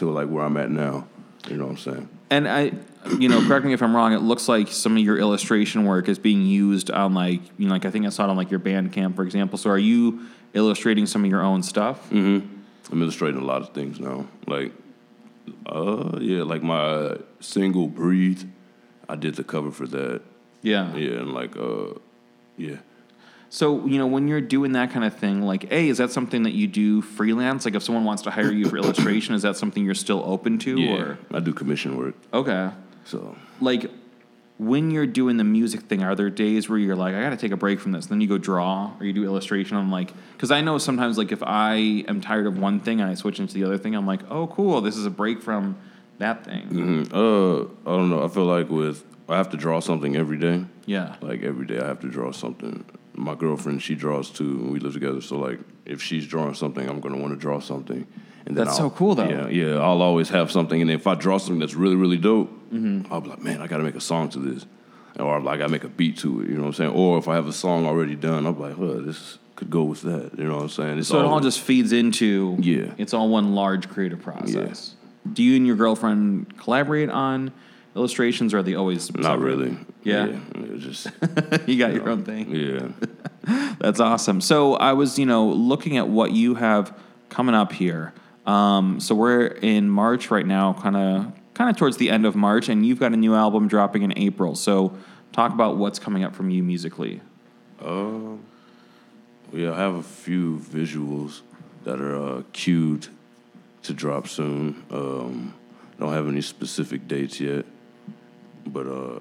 to 0.00 0.10
like 0.10 0.28
where 0.28 0.44
I'm 0.44 0.56
at 0.56 0.70
now. 0.70 1.06
You 1.48 1.56
know 1.56 1.64
what 1.64 1.70
I'm 1.70 1.78
saying? 1.78 2.08
And 2.30 2.48
I, 2.48 2.72
you 3.18 3.28
know, 3.28 3.46
correct 3.46 3.64
me 3.64 3.72
if 3.72 3.82
I'm 3.82 3.94
wrong. 3.94 4.12
It 4.12 4.20
looks 4.20 4.48
like 4.48 4.68
some 4.68 4.96
of 4.96 5.02
your 5.02 5.18
illustration 5.18 5.84
work 5.84 6.08
is 6.08 6.18
being 6.18 6.44
used 6.44 6.90
on 6.90 7.14
like, 7.14 7.40
you 7.58 7.66
know, 7.66 7.72
like 7.72 7.84
I 7.84 7.90
think 7.90 8.06
I 8.06 8.10
saw 8.10 8.24
it 8.24 8.30
on 8.30 8.36
like 8.36 8.50
your 8.50 8.60
Bandcamp, 8.60 9.16
for 9.16 9.22
example. 9.22 9.58
So 9.58 9.70
are 9.70 9.78
you 9.78 10.26
illustrating 10.52 11.06
some 11.06 11.24
of 11.24 11.30
your 11.30 11.42
own 11.42 11.62
stuff? 11.62 12.10
I'm 12.10 12.62
illustrating 12.90 13.40
a 13.40 13.44
lot 13.44 13.62
of 13.62 13.70
things 13.70 14.00
now. 14.00 14.26
Like, 14.46 14.72
uh, 15.66 16.18
yeah, 16.20 16.42
like 16.42 16.62
my 16.62 17.16
single 17.40 17.88
"Breathe," 17.88 18.44
I 19.08 19.16
did 19.16 19.34
the 19.36 19.44
cover 19.44 19.70
for 19.70 19.86
that. 19.86 20.22
Yeah. 20.62 20.94
Yeah, 20.94 21.20
and 21.20 21.32
like, 21.32 21.56
uh, 21.56 21.94
yeah. 22.56 22.76
So 23.52 23.84
you 23.86 23.98
know, 23.98 24.06
when 24.06 24.28
you're 24.28 24.40
doing 24.40 24.72
that 24.72 24.92
kind 24.92 25.04
of 25.04 25.14
thing, 25.16 25.42
like, 25.42 25.64
a, 25.72 25.88
is 25.88 25.98
that 25.98 26.12
something 26.12 26.44
that 26.44 26.52
you 26.52 26.66
do 26.68 27.02
freelance? 27.02 27.64
Like, 27.64 27.74
if 27.74 27.82
someone 27.82 28.04
wants 28.04 28.22
to 28.22 28.30
hire 28.30 28.50
you 28.52 28.66
for 28.68 28.76
illustration, 28.78 29.34
is 29.34 29.42
that 29.42 29.56
something 29.56 29.84
you're 29.84 29.94
still 29.96 30.22
open 30.24 30.58
to? 30.60 30.78
Yeah, 30.78 30.92
Or 30.96 31.18
I 31.32 31.40
do 31.40 31.52
commission 31.52 31.96
work. 31.98 32.14
okay, 32.32 32.70
So 33.04 33.36
like. 33.60 33.90
When 34.62 34.90
you're 34.90 35.06
doing 35.06 35.38
the 35.38 35.44
music 35.44 35.80
thing, 35.84 36.02
are 36.02 36.14
there 36.14 36.28
days 36.28 36.68
where 36.68 36.78
you're 36.78 36.94
like, 36.94 37.14
I 37.14 37.22
got 37.22 37.30
to 37.30 37.38
take 37.38 37.50
a 37.50 37.56
break 37.56 37.80
from 37.80 37.92
this? 37.92 38.04
Then 38.04 38.20
you 38.20 38.28
go 38.28 38.36
draw 38.36 38.92
or 39.00 39.06
you 39.06 39.14
do 39.14 39.24
illustration. 39.24 39.78
I'm 39.78 39.90
like, 39.90 40.12
because 40.34 40.50
I 40.50 40.60
know 40.60 40.76
sometimes, 40.76 41.16
like, 41.16 41.32
if 41.32 41.42
I 41.42 42.04
am 42.08 42.20
tired 42.20 42.46
of 42.46 42.58
one 42.58 42.78
thing 42.78 43.00
and 43.00 43.08
I 43.10 43.14
switch 43.14 43.40
into 43.40 43.54
the 43.54 43.64
other 43.64 43.78
thing, 43.78 43.94
I'm 43.94 44.06
like, 44.06 44.20
oh, 44.30 44.48
cool, 44.48 44.82
this 44.82 44.98
is 44.98 45.06
a 45.06 45.10
break 45.10 45.40
from 45.40 45.78
that 46.18 46.44
thing. 46.44 46.68
Mm, 46.68 47.10
Uh, 47.10 47.70
I 47.90 47.96
don't 47.96 48.10
know. 48.10 48.22
I 48.22 48.28
feel 48.28 48.44
like 48.44 48.68
with 48.68 49.02
I 49.30 49.38
have 49.38 49.48
to 49.52 49.56
draw 49.56 49.80
something 49.80 50.14
every 50.14 50.36
day. 50.36 50.66
Yeah. 50.84 51.16
Like 51.22 51.42
every 51.42 51.64
day, 51.64 51.78
I 51.80 51.86
have 51.86 52.00
to 52.00 52.08
draw 52.08 52.30
something. 52.30 52.84
My 53.14 53.34
girlfriend, 53.34 53.82
she 53.82 53.94
draws 53.94 54.30
too, 54.30 54.44
and 54.44 54.72
we 54.72 54.78
live 54.78 54.92
together. 54.94 55.20
So 55.20 55.38
like, 55.38 55.58
if 55.84 56.02
she's 56.02 56.26
drawing 56.26 56.54
something, 56.54 56.88
I'm 56.88 57.00
gonna 57.00 57.18
want 57.18 57.32
to 57.34 57.38
draw 57.38 57.60
something. 57.60 58.06
And 58.46 58.56
then 58.56 58.64
That's 58.64 58.78
I'll- 58.80 58.90
so 58.90 58.96
cool, 58.96 59.14
though. 59.14 59.28
Yeah, 59.28 59.48
yeah. 59.48 59.74
I'll 59.78 60.00
always 60.02 60.30
have 60.30 60.50
something, 60.50 60.80
and 60.80 60.90
if 60.90 61.06
I 61.06 61.14
draw 61.14 61.38
something 61.38 61.60
that's 61.60 61.74
really, 61.74 61.96
really 61.96 62.16
dope, 62.16 62.50
Mm-hmm. 62.72 63.12
I'll 63.12 63.20
be 63.20 63.28
like, 63.30 63.42
man, 63.42 63.60
I 63.60 63.66
got 63.66 63.78
to 63.78 63.82
make 63.82 63.96
a 63.96 64.00
song 64.00 64.28
to 64.30 64.38
this, 64.38 64.64
or 65.18 65.34
i 65.34 65.40
like 65.40 65.60
I 65.60 65.66
make 65.66 65.82
a 65.82 65.88
beat 65.88 66.18
to 66.18 66.40
it. 66.40 66.48
You 66.48 66.54
know 66.54 66.60
what 66.62 66.66
I'm 66.68 66.74
saying? 66.74 66.92
Or 66.92 67.18
if 67.18 67.26
I 67.26 67.34
have 67.34 67.48
a 67.48 67.52
song 67.52 67.84
already 67.84 68.14
done, 68.14 68.46
I'm 68.46 68.58
like, 68.60 68.78
well, 68.78 69.00
this 69.02 69.38
could 69.56 69.70
go 69.70 69.82
with 69.82 70.02
that. 70.02 70.38
You 70.38 70.44
know 70.44 70.54
what 70.54 70.62
I'm 70.62 70.68
saying? 70.68 70.98
It's 71.00 71.08
So 71.08 71.18
it 71.18 71.24
all 71.24 71.40
just 71.40 71.60
feeds 71.60 71.90
into 71.92 72.56
Yeah. 72.60 72.94
It's 72.96 73.12
all 73.12 73.28
one 73.28 73.56
large 73.56 73.88
creative 73.88 74.22
process. 74.22 74.94
Yeah. 75.26 75.32
Do 75.32 75.42
you 75.42 75.56
and 75.56 75.66
your 75.66 75.74
girlfriend 75.74 76.56
collaborate 76.58 77.10
on 77.10 77.50
illustrations, 77.94 78.54
or 78.54 78.58
are 78.58 78.62
they 78.62 78.74
always 78.74 79.14
not 79.14 79.38
really. 79.38 79.76
Yeah. 80.02 80.38
It's 80.54 80.84
just 80.84 81.06
you 81.68 81.78
got 81.78 81.92
your 81.92 82.08
own 82.08 82.24
thing. 82.24 82.54
yeah. 82.54 82.88
That's 83.78 84.00
awesome. 84.00 84.40
So 84.40 84.74
I 84.74 84.92
was, 84.92 85.18
you 85.18 85.26
know, 85.26 85.46
looking 85.46 85.96
at 85.96 86.08
what 86.08 86.32
you 86.32 86.54
have 86.54 86.96
coming 87.28 87.54
up 87.54 87.72
here. 87.72 88.12
Um, 88.46 89.00
so 89.00 89.14
we're 89.14 89.46
in 89.46 89.88
March 89.88 90.30
right 90.30 90.46
now, 90.46 90.72
kind 90.74 90.96
of, 90.96 91.32
kind 91.54 91.70
of 91.70 91.76
towards 91.76 91.96
the 91.96 92.10
end 92.10 92.26
of 92.26 92.36
March, 92.36 92.68
and 92.68 92.84
you've 92.84 93.00
got 93.00 93.12
a 93.12 93.16
new 93.16 93.34
album 93.34 93.68
dropping 93.68 94.02
in 94.02 94.16
April. 94.18 94.54
So 94.54 94.96
talk 95.32 95.52
about 95.52 95.76
what's 95.76 95.98
coming 95.98 96.24
up 96.24 96.34
from 96.34 96.50
you 96.50 96.62
musically. 96.62 97.20
Yeah, 99.52 99.72
I 99.72 99.78
have 99.78 99.94
a 99.94 100.02
few 100.02 100.58
visuals 100.58 101.40
that 101.84 102.00
are 102.00 102.14
uh, 102.14 102.42
queued 102.52 103.08
to 103.82 103.92
drop 103.92 104.28
soon. 104.28 104.84
Um, 104.90 105.54
don't 105.98 106.12
have 106.12 106.28
any 106.28 106.40
specific 106.40 107.08
dates 107.08 107.40
yet, 107.40 107.66
but 108.72 108.86
uh, 108.86 109.18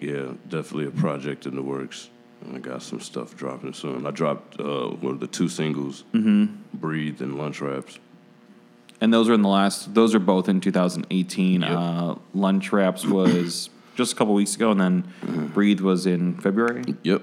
yeah, 0.00 0.32
definitely 0.48 0.86
a 0.86 0.90
project 0.90 1.46
in 1.46 1.54
the 1.54 1.62
works. 1.62 2.10
And 2.42 2.56
I 2.56 2.58
got 2.58 2.82
some 2.82 3.00
stuff 3.00 3.36
dropping 3.36 3.74
soon. 3.74 4.06
I 4.06 4.10
dropped 4.12 4.58
uh, 4.58 4.88
one 4.88 5.12
of 5.14 5.20
the 5.20 5.26
two 5.26 5.48
singles, 5.48 6.04
"Breathe" 6.12 7.20
and 7.20 7.36
"Lunch 7.36 7.60
Wraps." 7.60 7.98
And 9.02 9.12
those 9.12 9.28
are 9.28 9.34
in 9.34 9.42
the 9.42 9.48
last. 9.48 9.94
Those 9.94 10.14
are 10.14 10.18
both 10.18 10.48
in 10.48 10.60
2018. 10.60 11.60
Yep. 11.62 11.70
Uh, 11.70 12.14
Lunch 12.34 12.72
Wraps 12.72 13.04
was 13.04 13.68
just 13.94 14.12
a 14.12 14.16
couple 14.16 14.32
weeks 14.34 14.54
ago, 14.56 14.70
and 14.70 14.80
then 14.80 15.02
Mm-hmm. 15.24 15.46
Breathe 15.48 15.80
was 15.80 16.06
in 16.06 16.34
February. 16.38 16.82
Yep. 17.02 17.22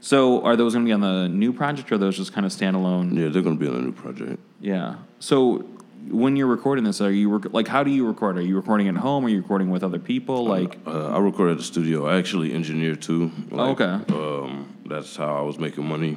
So 0.00 0.42
are 0.44 0.56
those 0.56 0.74
going 0.74 0.84
to 0.84 0.88
be 0.88 0.92
on 0.92 1.00
the 1.00 1.28
new 1.28 1.52
project, 1.52 1.90
or 1.90 1.94
are 1.94 1.98
those 1.98 2.16
just 2.16 2.32
kind 2.32 2.44
of 2.44 2.52
standalone? 2.52 3.16
Yeah, 3.16 3.28
they're 3.28 3.42
gonna 3.42 3.56
be 3.56 3.66
on 3.68 3.74
the 3.74 3.80
new 3.82 3.92
project. 3.92 4.40
Yeah. 4.60 4.96
So 5.20 5.64
when 6.10 6.36
you're 6.36 6.46
recording 6.46 6.84
this, 6.84 7.00
are 7.00 7.10
you 7.10 7.28
rec- 7.36 7.52
like 7.52 7.68
how 7.68 7.82
do 7.82 7.90
you 7.90 8.06
record? 8.06 8.36
Are 8.38 8.42
you 8.42 8.56
recording 8.56 8.88
at 8.88 8.96
home? 8.96 9.24
Are 9.26 9.28
you 9.28 9.38
recording 9.38 9.70
with 9.70 9.82
other 9.82 9.98
people? 9.98 10.44
Like 10.46 10.78
Uh, 10.86 11.08
I 11.08 11.18
record 11.18 11.50
at 11.50 11.56
the 11.58 11.62
studio. 11.64 12.06
I 12.06 12.16
actually 12.18 12.52
engineer 12.52 12.94
too. 12.96 13.30
Oh, 13.52 13.70
okay. 13.70 13.98
Um, 14.14 14.68
that's 14.86 15.16
how 15.16 15.36
I 15.36 15.40
was 15.42 15.58
making 15.58 15.84
money 15.86 16.16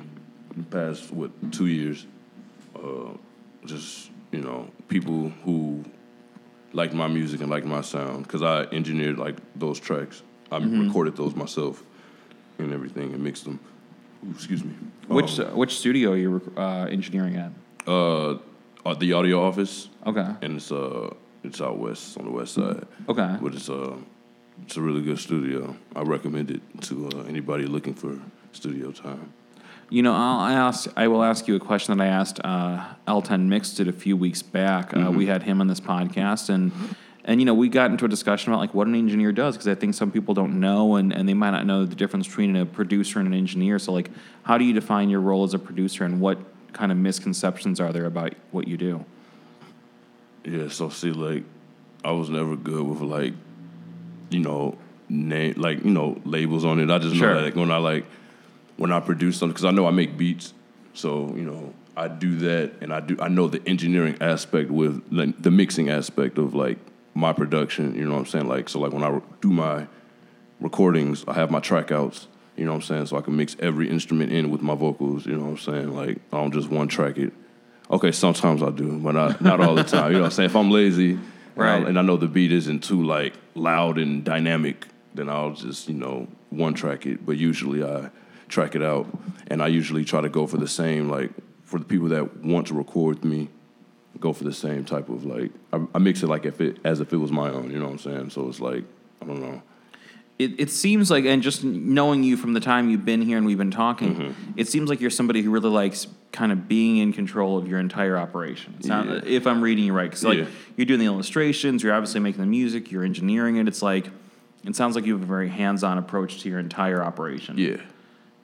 the 0.56 0.64
past 0.64 1.12
what 1.12 1.32
two 1.52 1.68
years. 1.68 2.06
Uh, 2.76 3.14
just 3.66 4.12
you 4.32 4.42
know, 4.42 4.68
people 4.88 5.30
who 5.44 5.84
liked 6.74 6.94
my 6.94 7.08
music 7.08 7.42
and 7.42 7.50
liked 7.50 7.66
my 7.66 7.82
sound 7.82 8.24
because 8.24 8.44
I 8.44 8.64
engineered 8.76 9.18
like 9.18 9.38
those 9.56 9.80
tracks. 9.80 10.22
I 10.52 10.60
Mm-hmm. 10.60 10.88
recorded 10.88 11.16
those 11.16 11.36
myself 11.36 11.84
and 12.60 12.74
everything 12.74 13.14
and 13.14 13.24
mixed 13.24 13.46
them. 13.46 13.60
Ooh, 14.26 14.32
excuse 14.32 14.64
me. 14.64 14.74
which 15.08 15.40
Um, 15.40 15.56
which 15.58 15.78
studio 15.78 16.12
are 16.12 16.18
you 16.18 16.42
uh, 16.58 16.86
engineering 16.90 17.36
at? 17.38 17.52
uh, 17.88 18.38
uh, 18.86 18.94
the 18.94 19.14
audio 19.14 19.42
office, 19.46 19.90
Okay. 20.06 20.28
and 20.42 20.58
it's 20.58 20.72
uh, 20.72 21.14
it's 21.44 21.62
out 21.62 21.78
west 21.80 22.18
on 22.18 22.26
the 22.26 22.32
west 22.32 22.54
side. 22.54 22.86
Okay. 23.08 23.38
but 23.42 23.54
it's 23.54 23.70
uh, 23.70 23.96
it's 24.64 24.78
a 24.78 24.82
really 24.82 25.02
good 25.02 25.20
studio. 25.20 25.76
I 25.96 26.02
recommend 26.02 26.52
it 26.52 26.62
to 26.84 27.08
uh, 27.10 27.24
anybody 27.28 27.66
looking 27.66 27.94
for 27.94 28.20
studio 28.52 28.92
time. 28.92 29.34
You 29.92 30.04
know, 30.04 30.14
I'll 30.14 30.46
ask. 30.68 30.92
I 30.96 31.08
will 31.08 31.24
ask 31.24 31.48
you 31.48 31.56
a 31.56 31.60
question 31.60 31.98
that 31.98 32.04
I 32.04 32.08
asked 32.08 32.40
uh, 32.44 32.94
L10MixedIt 33.08 33.88
a 33.88 33.92
few 33.92 34.16
weeks 34.16 34.42
back. 34.44 34.96
Uh, 34.96 35.12
we 35.12 35.26
had 35.26 35.42
him 35.44 35.62
on 35.62 35.68
this 35.68 35.80
podcast, 35.80 36.50
and 36.50 36.72
and 37.26 37.42
you 37.42 37.46
know, 37.46 37.56
we 37.56 37.70
got 37.70 37.90
into 37.90 38.06
a 38.06 38.08
discussion 38.08 38.52
about 38.52 38.60
like 38.60 38.74
what 38.76 38.86
an 38.88 38.94
engineer 38.96 39.32
does 39.32 39.56
because 39.56 39.68
I 39.68 39.74
think 39.76 39.96
some 39.96 40.12
people 40.12 40.34
don't 40.36 40.60
know, 40.60 40.96
and 40.98 41.12
and 41.12 41.28
they 41.28 41.34
might 41.34 41.52
not 41.52 41.66
know 41.66 41.86
the 41.86 41.96
difference 41.96 42.28
between 42.28 42.56
a 42.56 42.66
producer 42.68 43.18
and 43.20 43.28
an 43.28 43.34
engineer. 43.34 43.80
So, 43.80 43.92
like, 43.92 44.12
how 44.44 44.58
do 44.60 44.64
you 44.66 44.74
define 44.74 45.10
your 45.10 45.22
role 45.22 45.44
as 45.44 45.54
a 45.56 45.60
producer, 45.60 46.04
and 46.06 46.22
what 46.22 46.38
kind 46.74 46.92
of 46.92 46.98
misconceptions 46.98 47.80
are 47.80 47.92
there 47.92 48.06
about 48.06 48.34
what 48.52 48.68
you 48.68 48.78
do? 48.78 49.06
Yeah, 50.46 50.70
so 50.70 50.90
see, 50.90 51.12
like, 51.12 51.44
I 52.04 52.12
was 52.12 52.30
never 52.30 52.56
good 52.56 52.84
with 52.86 53.02
like, 53.02 53.34
you 54.30 54.40
know, 54.40 54.78
name 55.10 55.56
like 55.58 55.84
you 55.84 55.90
know 55.90 56.22
labels 56.24 56.64
on 56.64 56.80
it. 56.80 56.90
I 56.90 57.00
just 57.00 57.16
Sure. 57.16 57.30
know 57.30 57.36
that 57.36 57.46
like, 57.46 57.56
when 57.56 57.72
I 57.72 57.78
like 57.78 58.06
when 58.78 58.92
I 58.92 59.00
produce 59.00 59.38
something 59.38 59.54
because 59.54 59.66
I 59.66 59.72
know 59.72 59.86
I 59.88 59.92
make 59.92 60.18
beats, 60.18 60.54
so 60.94 61.34
you 61.36 61.44
know 61.44 61.74
I 61.98 62.08
do 62.08 62.36
that, 62.38 62.74
and 62.82 62.94
I 62.94 63.00
do 63.00 63.18
I 63.20 63.28
know 63.28 63.48
the 63.48 63.62
engineering 63.68 64.18
aspect 64.22 64.70
with 64.72 65.04
like, 65.12 65.42
the 65.42 65.52
mixing 65.52 65.90
aspect 65.90 66.38
of 66.38 66.54
like 66.54 66.78
my 67.16 67.34
production. 67.34 67.96
You 67.96 68.06
know 68.06 68.14
what 68.14 68.20
I'm 68.20 68.26
saying? 68.28 68.48
Like, 68.48 68.70
so 68.70 68.80
like 68.80 68.94
when 68.94 69.04
I 69.04 69.20
do 69.42 69.50
my 69.50 69.88
recordings, 70.62 71.26
I 71.28 71.34
have 71.34 71.52
my 71.52 71.60
track 71.60 71.92
outs. 71.92 72.28
You 72.60 72.66
know 72.66 72.72
what 72.72 72.78
I'm 72.78 72.82
saying? 72.84 73.06
So 73.08 73.18
I 73.18 73.22
can 73.22 73.36
mix 73.38 73.56
every 73.60 73.90
instrument 73.90 74.32
in 74.32 74.52
with 74.52 74.62
my 74.62 74.76
vocals. 74.76 75.26
You 75.26 75.38
know 75.38 75.46
what 75.46 75.52
I'm 75.52 75.58
saying? 75.58 75.96
Like 75.96 76.18
I 76.34 76.38
don't 76.38 76.52
just 76.54 76.70
one 76.70 76.88
track 76.88 77.18
it. 77.18 77.34
Okay, 77.90 78.12
sometimes 78.12 78.62
I 78.62 78.70
do, 78.70 79.00
but 79.00 79.14
not 79.14 79.42
not 79.42 79.62
all 79.62 79.76
the 79.76 79.84
time. 79.84 80.12
You 80.12 80.18
know 80.18 80.24
what 80.24 80.26
I'm 80.28 80.32
saying? 80.32 80.50
If 80.50 80.56
I'm 80.56 80.70
lazy, 80.72 81.12
and 81.12 81.20
I- 81.20 81.78
Right. 81.80 81.88
and 81.88 81.98
I 81.98 82.02
know 82.02 82.18
the 82.18 82.28
beat 82.28 82.52
isn't 82.52 82.84
too 82.84 83.04
like 83.04 83.34
loud 83.56 83.98
and 83.98 84.24
dynamic, 84.24 84.88
then 85.16 85.30
I'll 85.30 85.54
just 85.54 85.88
you 85.90 85.96
know 85.96 86.28
one 86.52 86.74
track 86.74 87.06
it. 87.06 87.26
But 87.26 87.38
usually 87.38 87.84
I 87.84 88.10
track 88.48 88.76
it 88.76 88.84
out, 88.84 89.08
and 89.48 89.62
I 89.62 89.68
usually 89.68 90.04
try 90.06 90.22
to 90.22 90.30
go 90.30 90.46
for 90.48 90.58
the 90.58 90.68
same 90.68 91.10
like 91.10 91.32
for 91.64 91.80
the 91.80 91.86
people 91.86 92.10
that 92.10 92.44
want 92.44 92.68
to 92.68 92.74
record 92.74 93.16
with 93.16 93.24
me, 93.26 93.50
go 94.20 94.34
for 94.34 94.44
the 94.44 94.54
same 94.54 94.84
type 94.86 95.08
of 95.10 95.26
like 95.26 95.52
I, 95.74 95.80
I 95.96 96.00
mix 96.00 96.24
it 96.24 96.28
like 96.28 96.46
if 96.46 96.60
it 96.62 96.78
as 96.84 97.00
if 97.00 97.12
it 97.14 97.18
was 97.18 97.32
my 97.32 97.50
own. 97.50 97.72
You 97.72 97.80
know 97.80 97.86
what 97.86 97.92
I'm 97.94 98.00
saying? 98.00 98.30
So 98.32 98.48
it's 98.50 98.60
like 98.60 98.84
I 99.22 99.26
don't 99.26 99.42
know. 99.42 99.62
It, 100.40 100.58
it 100.58 100.70
seems 100.72 101.12
like, 101.12 101.26
and 101.26 101.44
just 101.44 101.66
knowing 101.66 102.24
you 102.24 102.38
from 102.38 102.54
the 102.54 102.62
time 102.62 102.90
you've 102.90 103.04
been 103.04 103.22
here 103.22 103.38
and 103.38 103.46
we've 103.46 103.58
been 103.58 103.72
talking, 103.72 104.16
Mm-hmm. 104.16 104.52
it 104.58 104.70
seems 104.70 104.90
like 104.90 105.02
you're 105.02 105.10
somebody 105.10 105.42
who 105.42 105.52
really 105.52 105.70
likes 105.70 106.08
kind 106.32 106.52
of 106.54 106.68
being 106.70 106.98
in 106.98 107.12
control 107.12 107.58
of 107.58 107.68
your 107.68 107.78
entire 107.80 108.18
operation. 108.18 108.76
Not- 108.86 109.06
Yeah. 109.08 109.22
if 109.26 109.46
I'm 109.46 109.62
reading 109.62 109.84
you 109.84 109.92
right, 109.94 110.10
because 110.10 110.24
like 110.24 110.38
Yeah. 110.38 110.46
you're 110.78 110.86
doing 110.86 111.00
the 111.02 111.08
illustrations, 111.08 111.84
you're 111.84 111.94
obviously 111.94 112.22
making 112.22 112.40
the 112.42 112.48
music, 112.48 112.90
you're 112.92 113.04
engineering 113.04 113.58
it. 113.58 113.68
It's 113.68 113.82
like 113.82 114.10
it 114.64 114.76
sounds 114.76 114.96
like 114.96 115.06
you 115.06 115.14
have 115.14 115.24
a 115.24 115.26
very 115.26 115.50
hands-on 115.50 115.98
approach 115.98 116.42
to 116.44 116.50
your 116.50 116.60
entire 116.60 117.04
operation. 117.04 117.58
Yeah, 117.58 117.78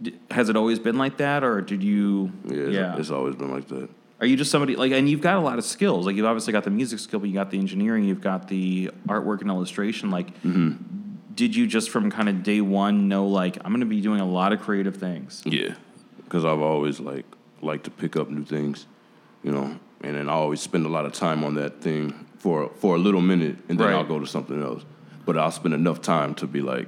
D- 0.02 0.16
Has 0.32 0.50
it 0.50 0.56
always 0.58 0.80
been 0.80 0.98
like 0.98 1.18
that, 1.18 1.44
or 1.44 1.62
did 1.62 1.82
you? 1.84 2.32
yeah, 2.46 2.92
it's, 2.94 3.00
it's 3.02 3.10
always 3.12 3.36
been 3.36 3.52
like 3.52 3.68
that. 3.70 3.88
Are 4.20 4.26
you 4.26 4.36
just 4.38 4.50
somebody 4.52 4.76
like, 4.76 4.92
and 4.94 5.08
you've 5.10 5.22
got 5.22 5.38
a 5.38 5.42
lot 5.42 5.58
of 5.60 5.64
skills. 5.66 6.06
Like 6.06 6.16
you've 6.18 6.26
obviously 6.26 6.52
got 6.54 6.64
the 6.66 6.70
music 6.72 7.00
skill, 7.00 7.20
but 7.22 7.28
you 7.30 7.36
got 7.36 7.52
the 7.52 7.60
engineering, 7.60 8.04
you've 8.06 8.22
got 8.22 8.48
the 8.50 8.92
artwork 9.08 9.40
and 9.42 9.50
illustration. 9.50 10.10
Like, 10.12 10.34
Mm-hmm. 10.44 10.74
Did 11.36 11.56
you 11.56 11.68
just 11.68 11.90
from 11.90 12.10
kind 12.12 12.30
of 12.30 12.44
day 12.44 12.62
one 12.62 13.08
know 13.08 13.28
like 13.28 13.58
I'm 13.64 13.80
to 13.80 13.86
be 13.86 14.02
doing 14.02 14.20
a 14.22 14.26
lot 14.26 14.54
of 14.54 14.62
creative 14.62 14.96
things? 14.98 15.42
Yeah, 15.46 15.76
because 16.24 16.46
I've 16.46 16.62
always 16.62 17.00
like 17.00 17.26
liked 17.62 17.84
to 17.86 17.92
pick 17.92 18.16
up 18.16 18.30
new 18.30 18.46
things, 18.46 18.86
you 19.44 19.52
know, 19.52 19.78
and 20.02 20.16
then 20.16 20.30
I 20.30 20.34
always 20.34 20.62
spend 20.62 20.86
a 20.86 20.90
lot 20.90 21.06
of 21.06 21.14
time 21.14 21.44
on 21.44 21.56
that 21.56 21.82
thing 21.82 22.28
for 22.38 22.70
for 22.76 22.96
a 22.96 23.00
little 23.00 23.22
minute, 23.22 23.58
and 23.70 23.80
then 23.80 23.88
Right. 23.88 23.96
I'll 23.96 24.06
go 24.06 24.20
to 24.20 24.28
something 24.28 24.62
else. 24.62 24.84
But 25.26 25.38
I'll 25.38 25.52
spend 25.52 25.74
enough 25.74 26.02
time 26.02 26.36
to 26.36 26.48
be 26.48 26.62
like 26.62 26.88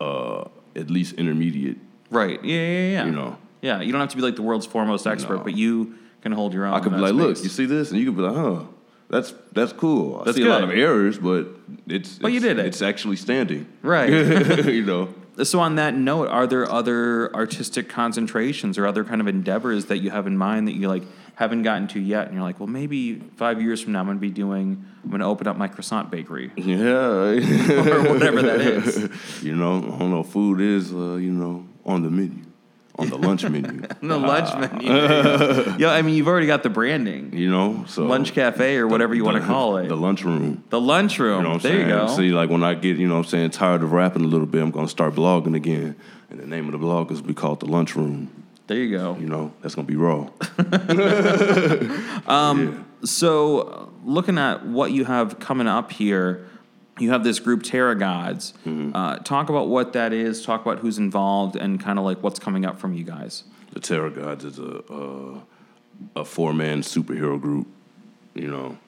uh, 0.00 0.44
at 0.74 0.90
least 0.90 1.14
intermediate. 1.14 1.76
Right. 2.10 2.42
Yeah. 2.44 2.54
Yeah. 2.60 2.90
Yeah. 2.90 3.04
You 3.04 3.12
know. 3.12 3.36
Yeah. 3.60 3.80
You 3.82 3.92
don't 3.92 4.00
have 4.00 4.10
to 4.10 4.16
be 4.16 4.22
like 4.22 4.36
the 4.36 4.42
world's 4.42 4.66
foremost 4.66 5.06
expert, 5.06 5.36
No. 5.38 5.44
but 5.44 5.56
you 5.56 5.94
can 6.22 6.32
hold 6.32 6.54
your 6.54 6.64
own. 6.64 6.74
I 6.74 6.80
could 6.80 6.92
be 6.92 6.98
like, 6.98 7.12
look, 7.14 7.36
you 7.42 7.48
see 7.50 7.66
this, 7.66 7.90
and 7.90 8.00
you 8.00 8.06
could 8.06 8.16
be 8.16 8.22
like, 8.22 8.34
huh, 8.36 8.64
that's 9.08 9.34
that's 9.52 9.72
cool. 9.72 10.20
I 10.20 10.24
That's 10.24 10.36
see 10.36 10.44
a 10.44 10.48
lot 10.48 10.64
of 10.64 10.70
errors, 10.70 11.18
but 11.18 11.48
it's 11.86 12.18
But 12.18 12.32
you 12.32 12.40
did 12.40 12.58
it. 12.58 12.66
It's 12.66 12.82
actually 12.82 13.16
standing, 13.16 13.66
right. 13.82 14.08
you 14.66 14.84
know. 14.84 15.14
so 15.44 15.60
on 15.60 15.76
that 15.76 15.94
note, 15.94 16.28
are 16.28 16.46
there 16.46 16.70
other 16.70 17.34
artistic 17.34 17.88
concentrations 17.88 18.78
or 18.78 18.86
other 18.86 19.04
kind 19.04 19.20
of 19.20 19.28
endeavors 19.28 19.86
that 19.86 19.98
you 19.98 20.10
have 20.10 20.26
in 20.26 20.36
mind 20.36 20.66
that 20.68 20.74
you 20.74 20.88
like 20.88 21.04
haven't 21.36 21.62
gotten 21.62 21.86
to 21.88 22.00
yet, 22.00 22.26
and 22.26 22.34
you're 22.34 22.42
like, 22.42 22.58
well, 22.58 22.66
maybe 22.66 23.20
five 23.36 23.60
years 23.60 23.80
from 23.82 23.92
now, 23.92 24.00
I'm 24.00 24.06
going 24.06 24.16
to 24.16 24.20
be 24.20 24.30
doing, 24.30 24.84
I'm 25.04 25.10
going 25.10 25.20
to 25.20 25.26
open 25.26 25.46
up 25.46 25.56
my 25.56 25.68
croissant 25.68 26.10
bakery. 26.10 26.50
Yeah, 26.56 26.88
or 26.88 28.02
whatever 28.12 28.42
that 28.42 28.60
is. 28.60 29.08
you 29.42 29.54
know, 29.54 29.78
I 29.78 29.98
don't 29.98 30.10
know. 30.10 30.22
Food 30.22 30.60
is, 30.60 30.92
uh, 30.92 31.14
you 31.16 31.30
know, 31.30 31.68
on 31.84 32.02
the 32.02 32.10
menu, 32.10 32.42
on 32.98 33.10
the 33.10 33.18
lunch 33.18 33.44
menu. 33.48 33.82
The 34.00 34.18
lunch 34.18 34.54
menu. 34.58 34.90
yeah, 35.78 35.90
I 35.90 36.02
mean, 36.02 36.14
you've 36.14 36.28
already 36.28 36.46
got 36.46 36.62
the 36.62 36.70
branding, 36.70 37.36
You 37.36 37.50
know, 37.50 37.84
so 37.86 38.04
lunch 38.04 38.32
cafe 38.32 38.76
or 38.76 38.86
whatever 38.88 39.14
you 39.14 39.24
want 39.24 39.36
to 39.36 39.42
call 39.46 39.76
it. 39.78 39.88
the 39.88 39.96
lunchroom. 39.96 40.64
The 40.70 40.80
lunchroom. 40.80 41.36
You 41.38 41.42
know 41.42 41.48
what 41.50 41.54
I'm 41.56 41.62
there 41.62 41.72
saying? 41.72 41.88
you 41.88 41.94
go. 41.94 42.16
See, 42.16 42.30
like 42.32 42.50
when 42.50 42.62
I 42.64 42.74
get, 42.74 42.96
you 42.96 43.06
know 43.08 43.14
what 43.14 43.26
I'm 43.26 43.30
saying, 43.30 43.50
tired 43.50 43.82
of 43.82 43.92
rapping 43.92 44.24
a 44.24 44.28
little 44.28 44.46
bit, 44.46 44.62
I'm 44.62 44.70
gonna 44.70 44.88
start 44.88 45.14
blogging 45.14 45.54
again. 45.54 45.96
And 46.30 46.40
the 46.40 46.46
name 46.46 46.66
of 46.66 46.72
the 46.72 46.78
blog 46.78 47.12
is 47.12 47.20
be 47.22 47.34
called 47.34 47.60
The 47.60 47.66
Lunchroom. 47.66 48.30
there 48.66 48.78
you 48.78 48.96
go. 48.96 49.16
You 49.20 49.26
know, 49.26 49.52
that's 49.62 49.74
gonna 49.74 49.86
be 49.86 49.96
raw. 49.96 50.28
So, 53.04 53.58
uh, 53.60 53.86
looking 54.04 54.38
at 54.38 54.66
what 54.66 54.90
you 54.90 55.04
have 55.04 55.38
coming 55.38 55.66
up 55.68 55.92
here, 55.92 56.48
you 56.98 57.10
have 57.10 57.24
this 57.24 57.38
group 57.40 57.62
Terra 57.62 57.94
Godz. 57.96 58.52
Mm-hmm. 58.64 58.92
Uh, 58.94 59.16
talk 59.18 59.48
about 59.50 59.68
what 59.68 59.92
that 59.94 60.12
is. 60.12 60.44
Talk 60.44 60.62
about 60.62 60.78
who's 60.78 60.98
involved 60.98 61.56
and 61.56 61.78
kind 61.80 61.98
of 61.98 62.04
like 62.04 62.22
what's 62.22 62.38
coming 62.38 62.64
up 62.64 62.78
from 62.80 62.94
you 62.94 63.04
guys. 63.04 63.44
The 63.72 63.80
Terra 63.80 64.10
Godz 64.10 64.44
is 64.44 64.58
a 64.58 64.78
uh, 64.92 65.40
a 66.14 66.24
four 66.24 66.52
man 66.54 66.80
superhero 66.82 67.40
group. 67.40 67.66
You 68.34 68.48
know, 68.48 68.78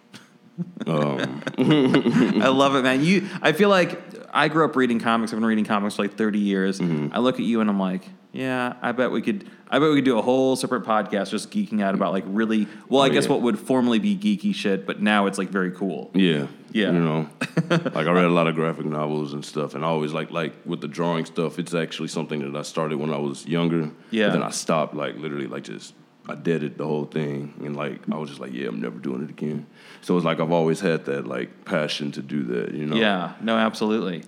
I 0.87 2.49
love 2.49 2.75
it, 2.75 2.83
man. 2.83 3.05
You, 3.05 3.27
I 3.43 3.53
feel 3.53 3.69
like 3.69 4.01
I 4.33 4.49
grew 4.49 4.65
up 4.65 4.77
reading 4.77 5.01
comics. 5.01 5.33
I've 5.33 5.39
been 5.39 5.47
reading 5.47 5.65
comics 5.65 5.97
for 5.97 6.03
like 6.03 6.15
thirty 6.15 6.39
years. 6.39 6.81
Mm-hmm. 6.81 7.15
I 7.15 7.19
look 7.19 7.37
at 7.37 7.45
you 7.45 7.61
and 7.61 7.69
I'm 7.71 7.81
like, 7.81 8.03
yeah, 8.33 8.75
I 8.83 8.93
bet 8.93 9.11
we 9.11 9.23
could. 9.23 9.49
I 9.71 9.79
bet 9.79 9.91
we 9.91 9.97
could 9.97 10.05
do 10.07 10.19
a 10.19 10.23
whole 10.23 10.57
separate 10.57 10.85
podcast 10.85 11.31
just 11.31 11.51
geeking 11.51 11.83
out 11.83 11.95
about 11.95 12.13
like 12.13 12.25
really. 12.27 12.67
Well, 12.89 13.03
I 13.03 13.09
Oh, 13.09 13.11
guess 13.11 13.25
yeah. 13.25 13.31
what 13.33 13.43
would 13.43 13.59
formerly 13.59 13.99
be 13.99 14.17
geeky 14.17 14.55
shit, 14.55 14.87
but 14.87 15.01
now 15.03 15.27
it's 15.27 15.39
like 15.39 15.51
very 15.51 15.71
cool. 15.71 16.11
Yeah. 16.15 16.47
Yeah. 16.73 16.93
You 16.93 17.01
know, 17.01 17.29
like 17.71 18.07
I 18.07 18.11
read 18.11 18.25
a 18.25 18.31
lot 18.31 18.47
of 18.47 18.55
graphic 18.55 18.87
novels 18.87 19.33
and 19.33 19.45
stuff, 19.45 19.75
and 19.75 19.85
I 19.85 19.89
always 19.89 20.13
like 20.13 20.31
like 20.31 20.55
with 20.65 20.81
the 20.81 20.89
drawing 20.89 21.25
stuff. 21.25 21.59
It's 21.59 21.75
actually 21.75 22.09
something 22.09 22.41
that 22.41 22.59
I 22.59 22.63
started 22.63 22.99
when 22.99 23.13
I 23.13 23.19
was 23.19 23.47
younger. 23.47 23.91
Yeah. 24.11 24.27
But 24.27 24.33
then 24.35 24.43
I 24.43 24.51
stopped, 24.51 24.95
like 24.95 25.17
literally, 25.17 25.47
like 25.47 25.65
just 25.65 25.95
I 26.29 26.35
did 26.35 26.63
it 26.63 26.77
the 26.77 26.85
whole 26.85 27.07
thing, 27.07 27.55
and 27.65 27.75
like 27.75 28.01
I 28.11 28.17
was 28.17 28.29
just 28.29 28.41
like, 28.41 28.53
yeah, 28.53 28.69
I'm 28.69 28.81
never 28.81 28.99
doing 28.99 29.23
it 29.25 29.31
again. 29.31 29.67
So 30.03 30.17
it's 30.17 30.27
like 30.27 30.41
I've 30.41 30.53
always 30.53 30.81
had 30.81 31.07
that 31.07 31.27
like 31.27 31.65
passion 31.65 32.13
to 32.13 32.23
do 32.23 32.43
that. 32.45 32.75
You 32.75 32.87
know. 32.87 32.97
Yeah, 32.97 33.35
no, 33.41 33.57
absolutely. 33.57 34.25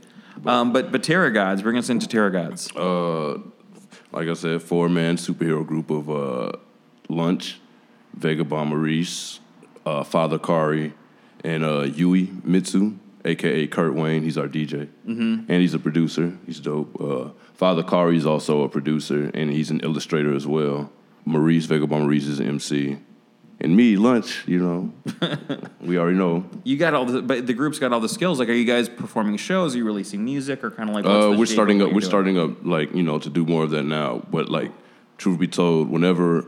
Um, 0.47 0.73
but 0.73 0.91
but 0.91 1.03
Terra 1.03 1.31
Godz, 1.31 1.63
bring 1.63 1.77
us 1.77 1.91
into 1.91 2.09
Terra 2.09 2.31
Godz. 2.31 2.75
Uh, 2.75 3.43
like 4.13 4.29
I 4.29 4.35
said, 4.35 4.63
four 4.63 4.89
man 4.89 5.17
superhero 5.17 5.67
group 5.67 5.91
of 5.91 6.11
uh, 6.11 6.53
Lunxch, 7.09 7.57
Vagabond 8.15 8.71
Maurice, 8.71 9.41
uh, 9.85 10.03
Father 10.03 10.39
Kari, 10.39 10.95
and 11.45 11.65
uh, 11.65 11.83
Yui 11.83 12.31
Mitsu, 12.45 12.99
aka 13.25 13.67
Kurt 13.67 13.95
Wayne. 13.95 14.23
He's 14.23 14.39
our 14.39 14.49
DJ, 14.49 14.89
mm-hmm. 15.07 15.45
and 15.49 15.61
he's 15.61 15.75
a 15.75 15.79
producer. 15.79 16.37
He's 16.47 16.61
dope. 16.61 17.01
Uh, 17.01 17.31
Father 17.55 17.83
Kari 17.83 18.17
is 18.17 18.27
also 18.27 18.63
a 18.63 18.69
producer, 18.69 19.31
and 19.35 19.51
he's 19.51 19.71
an 19.71 19.81
illustrator 19.81 20.35
as 20.35 20.47
well. 20.47 20.91
Maurice 21.25 21.67
Vagabond 21.67 22.05
Maurice 22.05 22.27
is 22.27 22.41
an 22.41 22.49
MC, 22.49 22.99
and 23.61 23.77
me 23.77 23.97
Lunxch. 23.97 24.47
You 24.49 24.59
know, 24.59 24.93
we 25.81 25.99
already 25.99 26.17
know. 26.17 26.45
You 26.65 26.77
got 26.77 26.95
all 26.95 27.05
the, 27.05 27.23
but 27.23 27.47
the 27.47 27.55
group's 27.55 27.79
got 27.79 27.93
all 27.93 28.01
the 28.01 28.09
skills. 28.09 28.39
Like, 28.39 28.49
are 28.49 28.55
you 28.55 28.65
guys 28.65 28.89
performing 28.89 29.37
shows? 29.37 29.75
Are 29.75 29.79
you 29.79 29.85
releasing 29.85 30.25
music, 30.25 30.65
or 30.65 30.71
kind 30.71 30.89
of 30.89 30.95
like? 30.95 31.05
what's 31.05 31.27
Uh, 31.27 31.39
we're 31.39 31.47
starting 31.47 31.83
up. 31.83 31.89
We're 31.89 31.95
you're 31.95 32.03
starting 32.03 32.39
up, 32.39 32.65
like 32.65 32.95
you 32.95 33.03
know, 33.03 33.19
to 33.19 33.29
do 33.29 33.45
more 33.45 33.65
of 33.65 33.71
that 33.71 33.85
now. 33.85 34.23
But 34.31 34.49
like, 34.49 34.73
truth 35.19 35.39
be 35.39 35.49
told, 35.49 35.91
whenever 35.91 36.47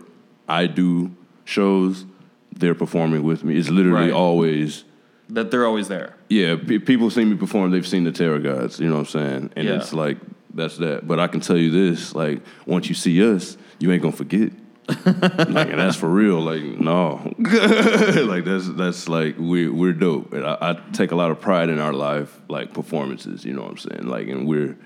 I 0.48 0.66
do 0.66 1.14
shows, 1.44 2.06
they're 2.56 2.74
performing 2.74 3.22
with 3.22 3.44
me. 3.44 3.56
It's 3.56 3.70
literally 3.70 4.06
Right. 4.06 4.12
always. 4.12 4.84
That 5.28 5.50
they're 5.50 5.66
always 5.66 5.88
there. 5.88 6.14
yeah. 6.28 6.56
Pe- 6.56 6.78
people 6.78 7.08
see 7.10 7.24
me 7.24 7.36
perform. 7.36 7.70
They've 7.70 7.86
seen 7.86 8.04
the 8.04 8.12
Terra 8.12 8.38
Godz. 8.40 8.78
You 8.80 8.88
know 8.88 8.94
what 8.96 9.14
I'm 9.14 9.20
saying? 9.20 9.50
And 9.56 9.66
Yeah. 9.68 9.76
it's 9.76 9.92
like 9.94 10.18
that's 10.54 10.76
that. 10.78 11.06
But 11.08 11.18
I 11.18 11.26
can 11.28 11.40
tell 11.40 11.56
you 11.56 11.70
this: 11.70 12.14
like, 12.14 12.42
once 12.66 12.88
you 12.88 12.94
see 12.94 13.22
us, 13.24 13.56
you 13.78 13.90
ain't 13.92 14.02
gonna 14.02 14.14
forget. 14.16 14.50
like, 15.06 15.70
and 15.70 15.78
that's 15.78 15.96
for 15.96 16.08
real. 16.08 16.40
Like, 16.40 16.62
no, 16.78 17.32
like 17.38 18.44
that's 18.44 18.68
that's 18.70 19.08
like 19.08 19.36
we 19.38 19.68
we're 19.68 19.92
dope. 19.94 20.32
And 20.34 20.44
I, 20.44 20.56
I 20.60 20.78
take 20.92 21.12
a 21.12 21.16
lot 21.16 21.30
of 21.30 21.40
pride 21.40 21.68
in 21.70 21.78
our 21.78 21.92
live 21.94 22.38
like 22.48 22.74
performances. 22.74 23.44
You 23.44 23.54
know 23.54 23.62
what 23.62 23.70
I'm 23.70 23.78
saying? 23.78 24.06
Like, 24.06 24.28
and 24.28 24.46
we're 24.46 24.76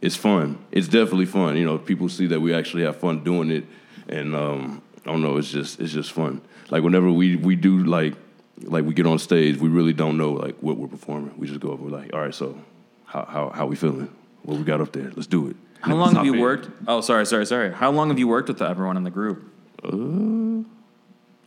it's 0.00 0.16
fun. 0.16 0.58
It's 0.72 0.88
definitely 0.88 1.26
fun. 1.26 1.56
You 1.56 1.64
know, 1.66 1.78
people 1.78 2.08
see 2.08 2.26
that 2.28 2.40
we 2.40 2.54
actually 2.54 2.84
have 2.84 2.96
fun 2.96 3.22
doing 3.22 3.50
it, 3.50 3.64
and 4.08 4.34
um, 4.34 4.82
I 5.06 5.10
don't 5.12 5.22
know. 5.22 5.36
It's 5.36 5.50
just 5.52 5.78
it's 5.78 5.92
just 5.92 6.10
fun. 6.12 6.40
Like 6.70 6.82
whenever 6.82 7.10
we 7.10 7.36
we 7.36 7.56
do 7.56 7.84
like 7.84 8.14
like 8.62 8.84
we 8.84 8.94
get 8.94 9.06
on 9.06 9.18
stage, 9.18 9.56
we 9.58 9.68
really 9.68 9.92
don't 9.92 10.16
know 10.18 10.32
like 10.32 10.56
what 10.60 10.76
we're 10.76 10.88
performing. 10.88 11.32
We 11.38 11.46
just 11.46 11.60
go 11.60 11.72
up. 11.72 11.78
We're 11.80 11.90
like, 11.90 12.12
all 12.12 12.20
right, 12.20 12.34
so 12.34 12.58
how 13.06 13.24
how 13.24 13.50
how 13.50 13.66
we 13.66 13.76
feeling? 13.76 14.08
What 14.42 14.58
we 14.58 14.64
got 14.64 14.80
up 14.80 14.92
there? 14.92 15.10
Let's 15.14 15.26
do 15.26 15.48
it. 15.48 15.56
How 15.80 15.94
long 15.94 16.14
have 16.16 16.24
you 16.26 16.40
worked? 16.40 16.68
Oh, 16.88 17.00
sorry, 17.00 17.24
sorry, 17.26 17.46
sorry. 17.46 17.72
How 17.72 17.90
long 17.92 18.08
have 18.08 18.18
you 18.18 18.26
worked 18.28 18.48
with 18.48 18.60
everyone 18.60 18.96
in 18.96 19.04
the 19.04 19.10
group? 19.10 19.44
Uh, 19.84 20.64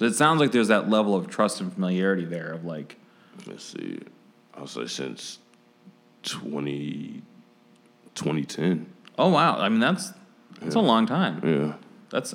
It 0.06 0.14
sounds 0.16 0.40
like 0.40 0.52
there's 0.52 0.70
that 0.70 0.90
level 0.90 1.16
of 1.16 1.28
trust 1.28 1.60
and 1.62 1.72
familiarity 1.74 2.26
there. 2.26 2.54
Of 2.54 2.64
like, 2.64 2.96
let's 3.46 3.64
see. 3.66 4.00
I'll 4.56 4.68
say 4.68 4.88
since 4.88 5.40
20, 6.24 7.22
2010. 8.16 8.86
oh 9.18 9.30
wow, 9.30 9.58
I 9.58 9.70
mean 9.70 9.80
that's 9.80 10.14
that's 10.62 10.76
a 10.76 10.80
long 10.80 11.06
time. 11.06 11.42
Yeah, 11.44 11.74
That's 12.10 12.34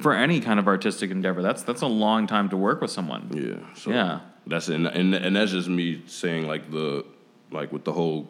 for 0.00 0.12
any 0.14 0.40
kind 0.40 0.58
of 0.58 0.66
artistic 0.68 1.10
endeavor. 1.10 1.42
That's 1.42 1.62
that's 1.62 1.82
a 1.82 1.86
long 1.86 2.26
time 2.26 2.48
to 2.50 2.56
work 2.56 2.80
with 2.80 2.90
someone. 2.90 3.30
yeah. 3.32 3.74
So 3.76 3.90
Yeah. 3.90 4.20
That's 4.46 4.68
and 4.68 4.86
and 4.86 5.14
and 5.14 5.36
that's 5.36 5.52
just 5.52 5.68
me 5.68 6.02
saying 6.06 6.46
like 6.46 6.70
the 6.70 7.04
like 7.50 7.72
with 7.72 7.84
the 7.84 7.92
whole 7.92 8.28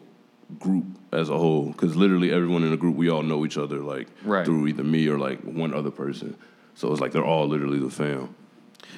group 0.59 0.85
as 1.11 1.29
a 1.29 1.37
whole 1.37 1.67
because 1.71 1.95
literally 1.95 2.31
everyone 2.31 2.63
in 2.63 2.69
the 2.69 2.77
group 2.77 2.95
we 2.95 3.09
all 3.09 3.23
know 3.23 3.45
each 3.45 3.57
other 3.57 3.79
like 3.79 4.07
Right. 4.23 4.45
through 4.45 4.67
either 4.67 4.83
me 4.83 5.07
or 5.07 5.17
like 5.17 5.41
one 5.41 5.73
other 5.73 5.91
person. 5.91 6.35
So 6.75 6.91
it's 6.91 7.01
like 7.01 7.11
they're 7.11 7.25
all 7.25 7.47
literally 7.47 7.79
the 7.79 7.89
fam. 7.89 8.35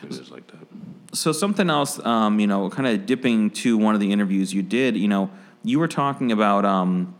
It's 0.04 0.30
like 0.30 0.46
that. 0.48 0.68
So 1.14 1.32
something 1.32 1.70
else, 1.70 2.00
um, 2.06 2.40
you 2.40 2.46
know, 2.48 2.70
kind 2.70 2.88
of 2.88 3.06
dipping 3.06 3.50
to 3.52 3.78
one 3.78 3.96
of 3.96 4.02
the 4.02 4.12
interviews 4.12 4.54
you 4.54 4.62
did, 4.62 4.98
you 4.98 5.08
know, 5.08 5.30
you 5.64 5.80
were 5.80 5.88
talking 5.88 6.32
about 6.32 6.66
um, 6.66 7.16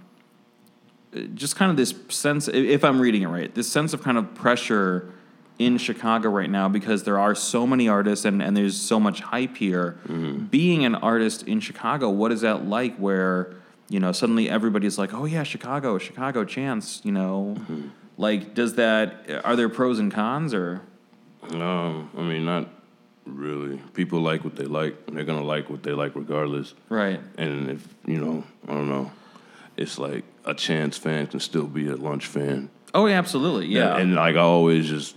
just 1.34 1.56
kind 1.56 1.72
of 1.72 1.78
this 1.78 1.94
sense, 2.10 2.48
if 2.48 2.84
I'm 2.84 3.00
reading 3.00 3.24
it 3.24 3.28
right, 3.28 3.54
this 3.56 3.68
sense 3.72 3.94
of 3.94 4.04
kind 4.04 4.18
of 4.18 4.34
pressure 4.36 5.12
in 5.60 5.78
Chicago 5.78 6.30
right 6.30 6.50
now 6.50 6.70
because 6.70 7.04
there 7.04 7.20
are 7.20 7.34
so 7.34 7.66
many 7.66 7.88
artists 7.88 8.26
and, 8.26 8.42
and 8.42 8.56
there's 8.56 8.80
so 8.80 9.00
much 9.00 9.22
hype 9.22 9.58
here. 9.58 9.98
Being 10.50 10.86
an 10.86 10.96
artist 10.96 11.44
in 11.44 11.60
Chicago, 11.60 12.10
what 12.10 12.32
is 12.32 12.42
that 12.42 12.66
like 12.66 12.96
where, 12.98 13.56
you 13.90 14.00
know, 14.00 14.12
suddenly 14.12 14.50
everybody's 14.50 14.98
like, 14.98 15.14
oh 15.14 15.26
yeah, 15.26 15.44
Chicago, 15.44 15.98
Chicago 15.98 16.46
chance, 16.46 17.02
you 17.04 17.12
know? 17.12 17.56
Like, 18.18 18.54
does 18.54 18.76
that, 18.76 19.42
are 19.44 19.56
there 19.56 19.70
pros 19.70 20.00
and 20.00 20.12
cons 20.12 20.54
or? 20.54 20.82
Um, 21.52 22.10
I 22.18 22.22
mean, 22.22 22.46
not 22.46 22.70
Really, 23.28 23.78
people 23.94 24.22
like 24.22 24.46
what 24.46 24.56
they 24.56 24.64
like. 24.64 25.06
They're 25.08 25.26
gonna 25.26 25.44
like 25.44 25.70
what 25.70 25.84
they 25.84 25.92
like 25.92 26.16
regardless. 26.16 26.74
Right. 26.88 27.20
And 27.38 27.70
if 27.70 27.86
you 28.06 28.20
know, 28.20 28.44
I 28.68 28.74
don't 28.74 28.88
know, 28.88 29.12
it's 29.76 30.00
like 30.00 30.24
a 30.46 30.54
chance 30.54 30.98
fan 30.98 31.28
can 31.28 31.42
still 31.42 31.68
be 31.68 31.90
a 31.90 31.96
Lunxch 31.96 32.24
fan. 32.24 32.70
Oh, 32.94 33.06
yeah, 33.06 33.18
absolutely. 33.18 33.68
Yeah. 33.68 33.94
And, 33.96 34.02
and, 34.02 34.16
like 34.16 34.36
I 34.36 34.40
always 34.40 34.88
just, 34.88 35.16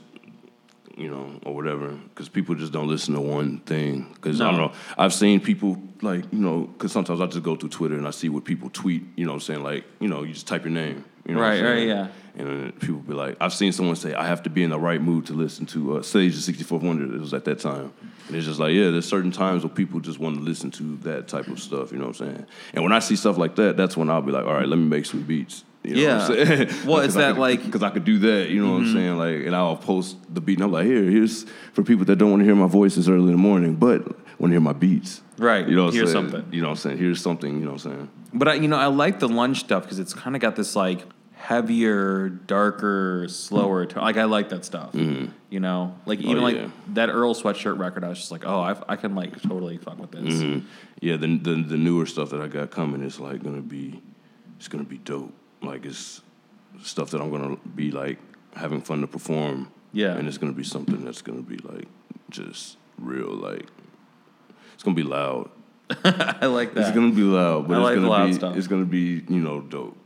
you 1.00 1.10
know, 1.10 1.40
or 1.46 1.54
whatever, 1.54 1.88
because 1.88 2.28
people 2.28 2.54
just 2.54 2.72
don't 2.72 2.88
listen 2.88 3.14
to 3.14 3.20
one 3.20 3.58
thing. 3.60 4.06
Because 4.14 4.40
I 4.40 4.50
don't 4.50 4.60
know, 4.60 4.72
I've 4.98 5.14
seen 5.14 5.40
people 5.40 5.82
like, 6.02 6.24
you 6.30 6.38
know, 6.38 6.62
because 6.62 6.92
sometimes 6.92 7.20
I 7.20 7.26
just 7.26 7.42
go 7.42 7.56
through 7.56 7.70
Twitter 7.70 7.96
and 7.96 8.06
I 8.06 8.10
see 8.10 8.28
what 8.28 8.44
people 8.44 8.68
tweet. 8.70 9.02
You 9.16 9.26
know, 9.26 9.32
I'm 9.32 9.40
saying 9.40 9.62
like, 9.62 9.84
you 9.98 10.08
know, 10.08 10.22
you 10.22 10.34
just 10.34 10.46
type 10.46 10.64
your 10.64 10.72
name. 10.72 11.04
You 11.26 11.34
know 11.34 11.40
Right, 11.40 11.62
right, 11.62 11.86
yeah. 11.86 12.08
And 12.36 12.48
then 12.48 12.72
people 12.72 13.00
be 13.00 13.14
like, 13.14 13.36
I've 13.40 13.52
seen 13.52 13.72
someone 13.72 13.96
say, 13.96 14.14
I 14.14 14.26
have 14.26 14.42
to 14.44 14.50
be 14.50 14.62
in 14.62 14.70
the 14.70 14.78
right 14.78 15.00
mood 15.00 15.26
to 15.26 15.32
listen 15.32 15.66
to 15.66 15.98
uh, 15.98 16.02
Sage 16.02 16.34
the 16.34 16.52
64th 16.52 16.82
Wonder. 16.82 17.14
It 17.14 17.20
was 17.20 17.34
at 17.34 17.44
that 17.44 17.58
time. 17.58 17.92
And 18.28 18.36
it's 18.36 18.46
just 18.46 18.60
like, 18.60 18.72
yeah, 18.72 18.90
there's 18.90 19.08
certain 19.08 19.32
times 19.32 19.64
where 19.64 19.74
people 19.74 20.00
just 20.00 20.18
want 20.18 20.36
to 20.36 20.42
listen 20.42 20.70
to 20.72 20.96
that 20.98 21.28
type 21.28 21.48
of 21.48 21.60
stuff. 21.60 21.92
You 21.92 21.98
know 21.98 22.06
what 22.06 22.20
I'm 22.20 22.26
saying? 22.28 22.46
And 22.74 22.84
when 22.84 22.92
I 22.92 23.00
see 23.00 23.16
stuff 23.16 23.36
like 23.36 23.56
that, 23.56 23.76
that's 23.76 23.96
when 23.96 24.08
I'll 24.08 24.22
be 24.22 24.32
like, 24.32 24.44
all 24.44 24.54
right, 24.54 24.68
let 24.68 24.78
me 24.78 24.86
make 24.86 25.06
some 25.06 25.22
beats. 25.22 25.64
You 25.96 26.06
know 26.06 26.18
what 26.18 26.30
I'm 26.30 26.36
Yeah. 26.36 26.46
saying? 26.46 26.86
Well, 26.86 27.00
it's 27.04 27.14
that, 27.14 27.38
like- 27.38 27.64
because 27.64 27.82
I 27.82 27.90
could 27.90 28.04
do 28.04 28.18
that. 28.20 28.48
You 28.50 28.64
know 28.64 28.72
what 28.72 28.82
Mm-hmm. 28.82 28.86
I'm 28.88 28.94
saying? 28.94 29.16
Like, 29.18 29.46
and 29.46 29.54
I'll 29.56 29.76
post 29.76 30.16
the 30.32 30.40
beat, 30.40 30.58
and 30.58 30.64
I'm 30.64 30.72
like, 30.72 30.86
here, 30.86 31.02
here's 31.04 31.44
for 31.72 31.82
people 31.82 32.04
that 32.06 32.16
don't 32.16 32.30
want 32.30 32.40
to 32.40 32.44
hear 32.44 32.54
my 32.54 32.66
voices 32.66 33.08
early 33.08 33.26
in 33.26 33.32
the 33.32 33.36
morning, 33.36 33.74
but 33.76 34.06
want 34.40 34.50
to 34.50 34.54
hear 34.54 34.60
my 34.60 34.72
beats. 34.72 35.22
Right. 35.38 35.66
You 35.68 35.74
know 35.76 35.86
what 35.86 35.94
Here's 35.94 36.12
saying? 36.12 36.30
something. 36.30 36.52
You 36.52 36.60
know 36.62 36.68
what 36.68 36.72
I'm 36.72 36.76
saying? 36.78 36.98
Here's 36.98 37.20
something. 37.20 37.58
You 37.58 37.64
know 37.64 37.72
what 37.72 37.84
I'm 37.86 37.92
saying? 37.92 38.10
But 38.34 38.48
I, 38.48 38.54
you 38.54 38.68
know, 38.68 38.76
I 38.76 38.86
like 38.86 39.18
the 39.20 39.28
Lunxch 39.28 39.56
stuff 39.60 39.82
because 39.84 39.98
it's 39.98 40.12
kind 40.14 40.36
of 40.36 40.42
got 40.42 40.54
this 40.56 40.76
like 40.76 41.04
heavier, 41.50 42.28
darker, 42.28 43.26
slower 43.28 43.86
tone. 43.86 44.02
Like 44.04 44.16
I 44.16 44.24
like 44.24 44.50
that 44.50 44.64
stuff. 44.64 44.94
You 44.94 45.60
know, 45.60 45.96
like 46.06 46.20
even 46.20 46.42
like 46.42 46.56
yeah. 46.56 46.68
that 46.94 47.08
Earl 47.08 47.34
Sweatshirt 47.34 47.78
record. 47.78 48.04
I 48.04 48.08
was 48.08 48.18
just 48.18 48.30
like, 48.30 48.44
oh, 48.46 48.60
I, 48.60 48.76
I 48.88 48.96
can 48.96 49.14
like 49.14 49.40
totally 49.42 49.78
fuck 49.78 49.98
with 49.98 50.12
this. 50.12 50.34
Mhm. 50.42 50.62
Yeah, 51.00 51.16
the, 51.16 51.38
the 51.38 51.54
the 51.62 51.76
newer 51.76 52.06
stuff 52.06 52.30
that 52.30 52.40
I 52.40 52.46
got 52.46 52.70
coming 52.70 53.02
is 53.02 53.18
like 53.18 53.42
gonna 53.42 53.62
be, 53.62 54.00
it's 54.58 54.68
gonna 54.68 54.84
be 54.84 54.98
dope. 54.98 55.32
Like 55.62 55.84
it's 55.84 56.22
stuff 56.82 57.10
that 57.10 57.20
I'm 57.20 57.30
gonna 57.30 57.56
be 57.74 57.90
like 57.90 58.18
having 58.54 58.80
fun 58.80 59.00
to 59.02 59.06
perform. 59.06 59.70
Yeah. 59.92 60.14
and 60.16 60.28
it's 60.28 60.38
gonna 60.38 60.52
be 60.52 60.62
something 60.64 61.04
that's 61.04 61.20
gonna 61.22 61.42
be 61.42 61.56
like 61.58 61.86
just 62.30 62.76
real. 62.98 63.30
Like 63.34 63.66
it's 64.74 64.82
gonna 64.82 64.94
be 64.96 65.02
loud. 65.02 65.50
I 66.04 66.46
like 66.46 66.74
that. 66.74 66.80
It's 66.86 66.94
gonna 66.94 67.12
be 67.12 67.22
loud, 67.22 67.66
but 67.68 67.74
I 67.74 67.78
it's 67.78 67.84
like 67.84 67.94
gonna 67.96 68.08
loud 68.08 68.26
be 68.28 68.32
stuff. 68.34 68.56
it's 68.56 68.66
gonna 68.68 68.84
be 68.84 69.24
you 69.28 69.40
know 69.40 69.60
dope. 69.60 69.96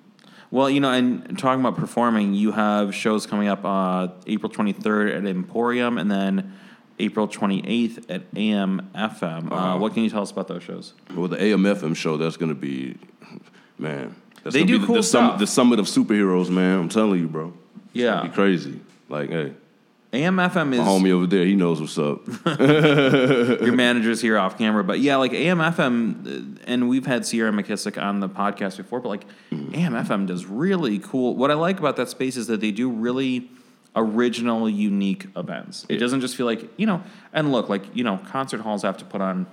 Well, 0.50 0.70
you 0.70 0.80
know, 0.80 0.90
and 0.92 1.36
talking 1.38 1.60
about 1.60 1.76
performing, 1.76 2.32
you 2.34 2.52
have 2.52 2.94
shows 2.94 3.26
coming 3.26 3.48
up 3.48 3.64
uh, 3.64 4.08
April 4.28 4.50
23rd 4.52 5.16
at 5.18 5.26
Emporium 5.26 5.98
and 5.98 6.08
then 6.10 6.52
April 7.00 7.26
28th 7.26 8.08
at 8.08 8.22
AM 8.36 8.88
FM. 8.94 9.50
uh 9.50 9.54
Uh-huh. 9.54 9.78
what 9.78 9.94
can 9.94 10.04
you 10.04 10.10
tell 10.10 10.22
us 10.22 10.30
about 10.30 10.46
those 10.46 10.62
shows? 10.62 10.94
Well, 11.14 11.26
the 11.28 11.36
AMFM 11.38 11.96
show 11.96 12.16
that's 12.16 12.36
gonna 12.36 12.54
be, 12.54 12.96
man. 13.78 14.14
That's 14.44 14.54
They 14.54 14.62
do 14.64 14.74
be 14.74 14.78
the, 14.78 14.86
cool 14.86 14.96
the, 14.96 15.02
summit, 15.02 15.28
stuff. 15.30 15.38
the 15.40 15.46
summit 15.46 15.78
of 15.80 15.86
superheroes, 15.86 16.50
man. 16.50 16.78
I'm 16.78 16.88
telling 16.88 17.18
you, 17.20 17.26
bro. 17.28 17.52
It's 17.86 17.96
Yeah. 17.96 18.22
be 18.22 18.28
crazy. 18.28 18.78
Like, 19.08 19.30
hey, 19.30 19.52
AMFM 20.12 20.72
is 20.74 20.78
my 20.78 20.84
homie 20.84 21.10
over 21.10 21.26
there, 21.26 21.44
he 21.44 21.56
knows 21.56 21.80
what's 21.80 21.98
up. 21.98 22.20
your 22.46 23.72
manager's 23.74 24.20
here 24.20 24.38
off 24.38 24.56
camera, 24.56 24.84
but 24.84 25.00
yeah, 25.00 25.16
like 25.16 25.32
AMFM, 25.32 26.26
uh, 26.58 26.60
and 26.68 26.88
we've 26.88 27.06
had 27.06 27.22
Ciera 27.22 27.52
McKissick 27.58 28.00
on 28.00 28.20
the 28.20 28.28
podcast 28.28 28.76
before, 28.76 29.00
but 29.00 29.08
like 29.08 29.24
AM 29.50 29.92
FM 29.94 30.26
does 30.26 30.46
really 30.46 31.00
cool. 31.00 31.34
What 31.34 31.50
I 31.50 31.54
like 31.54 31.80
about 31.80 31.96
that 31.96 32.10
space 32.10 32.36
is 32.36 32.46
that 32.46 32.60
they 32.60 32.70
do 32.70 32.88
really 32.90 33.50
original, 33.96 34.68
unique 34.70 35.26
events. 35.36 35.84
It 35.88 35.96
doesn't 35.96 36.20
just 36.20 36.36
feel 36.36 36.46
like 36.46 36.68
you 36.78 36.86
know. 36.86 37.02
And 37.32 37.50
look, 37.50 37.68
like 37.68 37.84
you 37.96 38.04
know, 38.04 38.18
concert 38.30 38.60
halls 38.60 38.82
have 38.82 38.96
to 38.98 39.04
put 39.04 39.20
on 39.20 39.46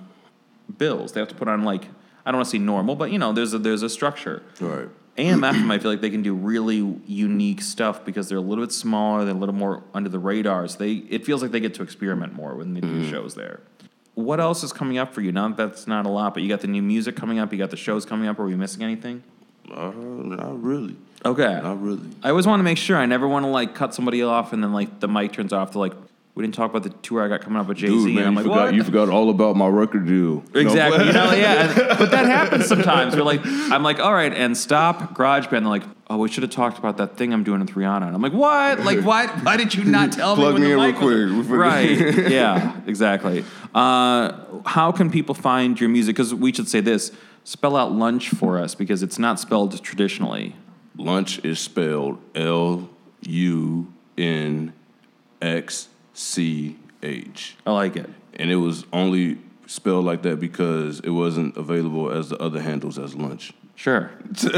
bills. 0.77 1.13
They 1.13 1.19
have 1.21 1.29
to 1.29 1.35
put 1.35 1.47
on 1.47 1.63
like 1.63 1.87
I 2.25 2.31
don't 2.31 2.39
want 2.39 2.47
to 2.47 2.51
say 2.51 2.59
normal, 2.59 2.95
but 2.95 3.11
you 3.11 3.19
know, 3.19 3.33
there's 3.33 3.53
a 3.53 3.59
there's 3.59 3.83
a 3.83 3.89
structure. 3.89 4.43
right. 4.59 4.87
AMF, 5.17 5.69
I 5.69 5.77
feel 5.77 5.91
like 5.91 5.99
they 5.99 6.09
can 6.09 6.21
do 6.21 6.33
really 6.33 6.77
unique 7.05 7.61
stuff 7.61 8.05
because 8.05 8.29
they're 8.29 8.37
a 8.37 8.41
little 8.41 8.63
bit 8.63 8.71
smaller, 8.71 9.25
they're 9.25 9.35
a 9.35 9.37
little 9.37 9.53
more 9.53 9.83
under 9.93 10.09
the 10.09 10.19
radar. 10.19 10.67
So 10.67 10.79
they 10.79 10.93
it 10.93 11.25
feels 11.25 11.41
like 11.41 11.51
they 11.51 11.59
get 11.59 11.73
to 11.75 11.83
experiment 11.83 12.33
more 12.33 12.55
when 12.55 12.73
they 12.73 12.81
do 12.81 13.07
shows 13.09 13.35
there. 13.35 13.59
What 14.15 14.39
else 14.39 14.63
is 14.63 14.71
coming 14.73 14.97
up 14.97 15.13
for 15.13 15.21
you? 15.21 15.31
Now 15.31 15.49
that's 15.49 15.85
not 15.85 16.05
a 16.05 16.09
lot, 16.09 16.33
but 16.33 16.43
you 16.43 16.49
got 16.49 16.61
the 16.61 16.67
new 16.67 16.81
music 16.81 17.15
coming 17.15 17.39
up, 17.39 17.51
you 17.51 17.57
got 17.57 17.71
the 17.71 17.77
shows 17.77 18.05
coming 18.05 18.27
up. 18.27 18.39
Are 18.39 18.45
we 18.45 18.55
missing 18.55 18.83
anything? 18.83 19.23
Uh, 19.69 19.91
not 19.91 20.61
really. 20.61 20.95
Okay. 21.23 21.59
Not 21.61 21.81
really. 21.81 22.09
I 22.23 22.29
always 22.29 22.47
want 22.47 22.59
to 22.59 22.63
make 22.63 22.77
sure. 22.77 22.97
I 22.97 23.05
never 23.05 23.27
want 23.27 23.45
to 23.45 23.49
like 23.49 23.75
cut 23.75 23.93
somebody 23.93 24.23
off 24.23 24.53
and 24.53 24.63
then 24.63 24.73
like 24.73 24.99
the 24.99 25.07
mic 25.07 25.33
turns 25.33 25.53
off. 25.53 25.71
They're 25.73 25.79
like, 25.79 25.93
we 26.33 26.43
didn't 26.43 26.55
talk 26.55 26.69
about 26.69 26.83
the 26.83 26.89
tour 26.89 27.21
I 27.23 27.27
got 27.27 27.41
coming 27.41 27.59
up 27.59 27.67
with 27.67 27.77
Jay 27.77 27.87
Z. 27.87 27.93
Dude, 27.93 28.05
And 28.07 28.15
man, 28.15 28.25
I'm 28.27 28.31
you 28.33 28.37
like, 28.37 28.45
forgot, 28.45 28.65
what? 28.65 28.73
you 28.73 28.83
forgot 28.83 29.09
all 29.09 29.29
about 29.29 29.55
my 29.57 29.67
record 29.67 30.05
deal. 30.07 30.43
Exactly. 30.53 31.05
You 31.07 31.11
know, 31.13 31.33
yeah. 31.33 31.95
But 31.97 32.11
that 32.11 32.25
happens 32.37 32.67
sometimes. 32.67 33.15
We're 33.15 33.23
like, 33.23 33.41
I'm 33.45 33.83
like, 33.83 33.99
all 33.99 34.13
right, 34.13 34.33
and 34.33 34.55
stop 34.57 35.13
GarageBand. 35.15 35.49
They're 35.49 35.61
like, 35.61 35.83
oh, 36.09 36.17
we 36.17 36.29
should 36.29 36.43
have 36.43 36.51
talked 36.51 36.77
about 36.77 36.97
that 36.97 37.17
thing 37.17 37.33
I'm 37.33 37.43
doing 37.43 37.59
with 37.59 37.71
Rihanna. 37.71 38.07
And 38.07 38.15
I'm 38.15 38.21
like, 38.21 38.33
what? 38.33 38.79
Like, 38.81 39.01
why? 39.03 39.27
Why 39.27 39.57
did 39.57 39.75
you 39.75 39.83
not 39.83 40.13
tell 40.13 40.35
Plug 40.35 40.55
me? 40.55 40.61
when 40.61 40.61
me 40.63 40.71
in 40.73 40.79
real 40.79 41.43
quick. 41.43 41.49
Right. 41.49 42.29
yeah. 42.31 42.79
Exactly. 42.87 43.43
Uh, 43.75 44.31
how 44.65 44.91
can 44.91 45.11
people 45.11 45.35
find 45.35 45.79
your 45.79 45.89
music? 45.89 46.15
Because 46.15 46.33
we 46.33 46.53
should 46.53 46.67
say 46.69 46.79
this: 46.79 47.11
spell 47.43 47.75
out 47.75 47.91
Lunxch 47.91 48.29
for 48.29 48.57
us 48.57 48.73
because 48.73 49.03
it's 49.03 49.19
not 49.19 49.37
spelled 49.39 49.81
traditionally. 49.83 50.55
Lunxch 50.97 51.43
is 51.43 51.59
spelled 51.59 52.19
L 52.35 52.89
U 53.21 53.91
N 54.17 54.73
X 55.41 55.87
C 56.21 56.77
H. 57.01 57.57
I 57.65 57.71
like 57.71 57.95
it. 57.95 58.09
And 58.35 58.51
it 58.51 58.57
was 58.57 58.85
only 58.93 59.39
spelled 59.65 60.05
like 60.05 60.21
that 60.21 60.39
because 60.39 60.99
it 60.99 61.09
wasn't 61.09 61.57
available 61.57 62.11
as 62.11 62.29
the 62.29 62.37
other 62.37 62.61
handles 62.61 62.99
as 62.99 63.15
lunch. 63.15 63.53
Sure. 63.81 64.11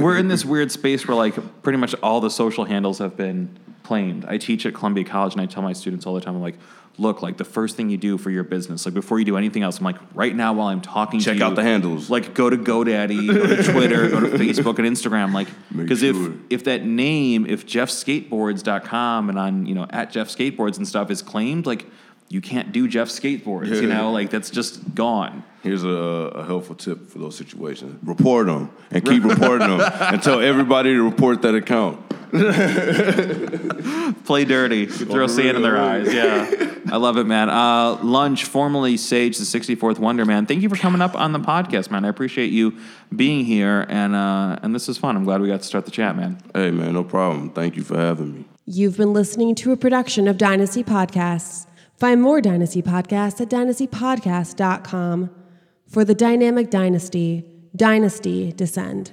We're 0.00 0.16
in 0.16 0.28
this 0.28 0.44
weird 0.44 0.70
space 0.70 1.08
where 1.08 1.16
like 1.16 1.34
pretty 1.64 1.78
much 1.78 1.96
all 2.00 2.20
the 2.20 2.30
social 2.30 2.64
handles 2.64 2.98
have 3.00 3.16
been 3.16 3.58
claimed. 3.82 4.24
I 4.24 4.38
teach 4.38 4.64
at 4.66 4.72
Columbia 4.72 5.02
College 5.02 5.32
and 5.32 5.42
I 5.42 5.46
tell 5.46 5.64
my 5.64 5.72
students 5.72 6.06
all 6.06 6.14
the 6.14 6.20
time, 6.20 6.36
I'm 6.36 6.40
like, 6.40 6.54
look, 6.96 7.22
like 7.22 7.38
the 7.38 7.44
first 7.44 7.76
thing 7.76 7.90
you 7.90 7.96
do 7.96 8.16
for 8.16 8.30
your 8.30 8.44
business, 8.44 8.86
like 8.86 8.94
before 8.94 9.18
you 9.18 9.24
do 9.24 9.36
anything 9.36 9.64
else, 9.64 9.78
I'm 9.78 9.84
like, 9.84 9.96
right 10.14 10.32
now 10.32 10.52
while 10.52 10.68
I'm 10.68 10.80
talking 10.80 11.18
Check 11.18 11.32
to 11.32 11.38
you, 11.40 11.44
out 11.44 11.56
the 11.56 11.64
handles. 11.64 12.08
Like 12.08 12.34
go 12.34 12.48
to 12.48 12.56
GoDaddy, 12.56 13.26
go 13.26 13.56
to 13.56 13.62
Twitter, 13.72 14.10
go 14.10 14.20
to 14.20 14.28
Facebook 14.38 14.78
and 14.78 14.86
Instagram. 14.86 15.34
Like 15.34 15.48
because 15.74 15.98
sure. 15.98 16.30
if 16.30 16.38
if 16.48 16.64
that 16.66 16.84
name, 16.84 17.46
if 17.46 17.66
jeffskateboards.com 17.66 19.28
and 19.28 19.38
on, 19.40 19.66
you 19.66 19.74
know, 19.74 19.88
at 19.90 20.12
Jeff 20.12 20.28
Skateboards 20.28 20.76
and 20.76 20.86
stuff 20.86 21.10
is 21.10 21.20
claimed, 21.20 21.66
like 21.66 21.84
you 22.28 22.40
can't 22.40 22.70
do 22.70 22.86
Jeff 22.86 23.08
Skateboards, 23.08 23.82
you 23.82 23.88
know, 23.88 24.12
like 24.12 24.30
that's 24.30 24.50
just 24.50 24.94
gone. 24.94 25.42
Here's 25.66 25.82
a, 25.82 25.88
a 25.88 26.44
helpful 26.44 26.76
tip 26.76 27.08
for 27.08 27.18
those 27.18 27.36
situations. 27.36 27.98
Report 28.04 28.46
them 28.46 28.70
and 28.92 29.04
keep 29.04 29.24
reporting 29.24 29.66
them 29.66 29.80
and 30.00 30.22
tell 30.22 30.40
everybody 30.40 30.92
to 30.92 31.02
report 31.02 31.42
that 31.42 31.56
account. 31.56 32.08
play 34.24 34.44
dirty, 34.44 34.86
throw 34.86 35.26
sand 35.26 35.56
in 35.56 35.62
their 35.62 35.76
eyes. 35.76 36.12
Yeah, 36.12 36.76
I 36.92 36.98
love 36.98 37.16
it, 37.16 37.24
man. 37.24 37.48
Uh, 37.48 37.96
Lunxch, 37.96 38.44
formerly 38.44 38.96
Sage, 38.96 39.38
the 39.38 39.44
64th 39.44 39.98
Wonder 39.98 40.24
Man. 40.24 40.46
Thank 40.46 40.62
you 40.62 40.68
for 40.68 40.76
coming 40.76 41.02
up 41.02 41.16
on 41.16 41.32
the 41.32 41.40
podcast, 41.40 41.90
man. 41.90 42.04
I 42.04 42.08
appreciate 42.08 42.52
you 42.52 42.78
being 43.14 43.44
here, 43.44 43.86
and 43.88 44.14
uh, 44.14 44.60
and 44.62 44.72
this 44.72 44.88
is 44.88 44.98
fun. 44.98 45.16
I'm 45.16 45.24
glad 45.24 45.40
we 45.40 45.48
got 45.48 45.62
to 45.62 45.66
start 45.66 45.84
the 45.84 45.90
chat, 45.90 46.16
man. 46.16 46.38
Hey, 46.54 46.70
man, 46.70 46.94
no 46.94 47.02
problem. 47.02 47.50
Thank 47.50 47.76
you 47.76 47.82
for 47.82 47.96
having 47.96 48.34
me. 48.34 48.44
You've 48.66 48.96
been 48.96 49.12
listening 49.12 49.56
to 49.56 49.72
a 49.72 49.76
production 49.76 50.28
of 50.28 50.38
Dynasty 50.38 50.84
Podcasts. 50.84 51.66
Find 51.96 52.22
more 52.22 52.40
Dynasty 52.40 52.82
Podcasts 52.82 53.40
at 53.40 53.48
dynastypodcast.com. 53.48 55.45
For 55.88 56.04
the 56.04 56.14
dynamic 56.14 56.70
dynasty, 56.70 57.44
Dynasty 57.74 58.52
Descend. 58.52 59.12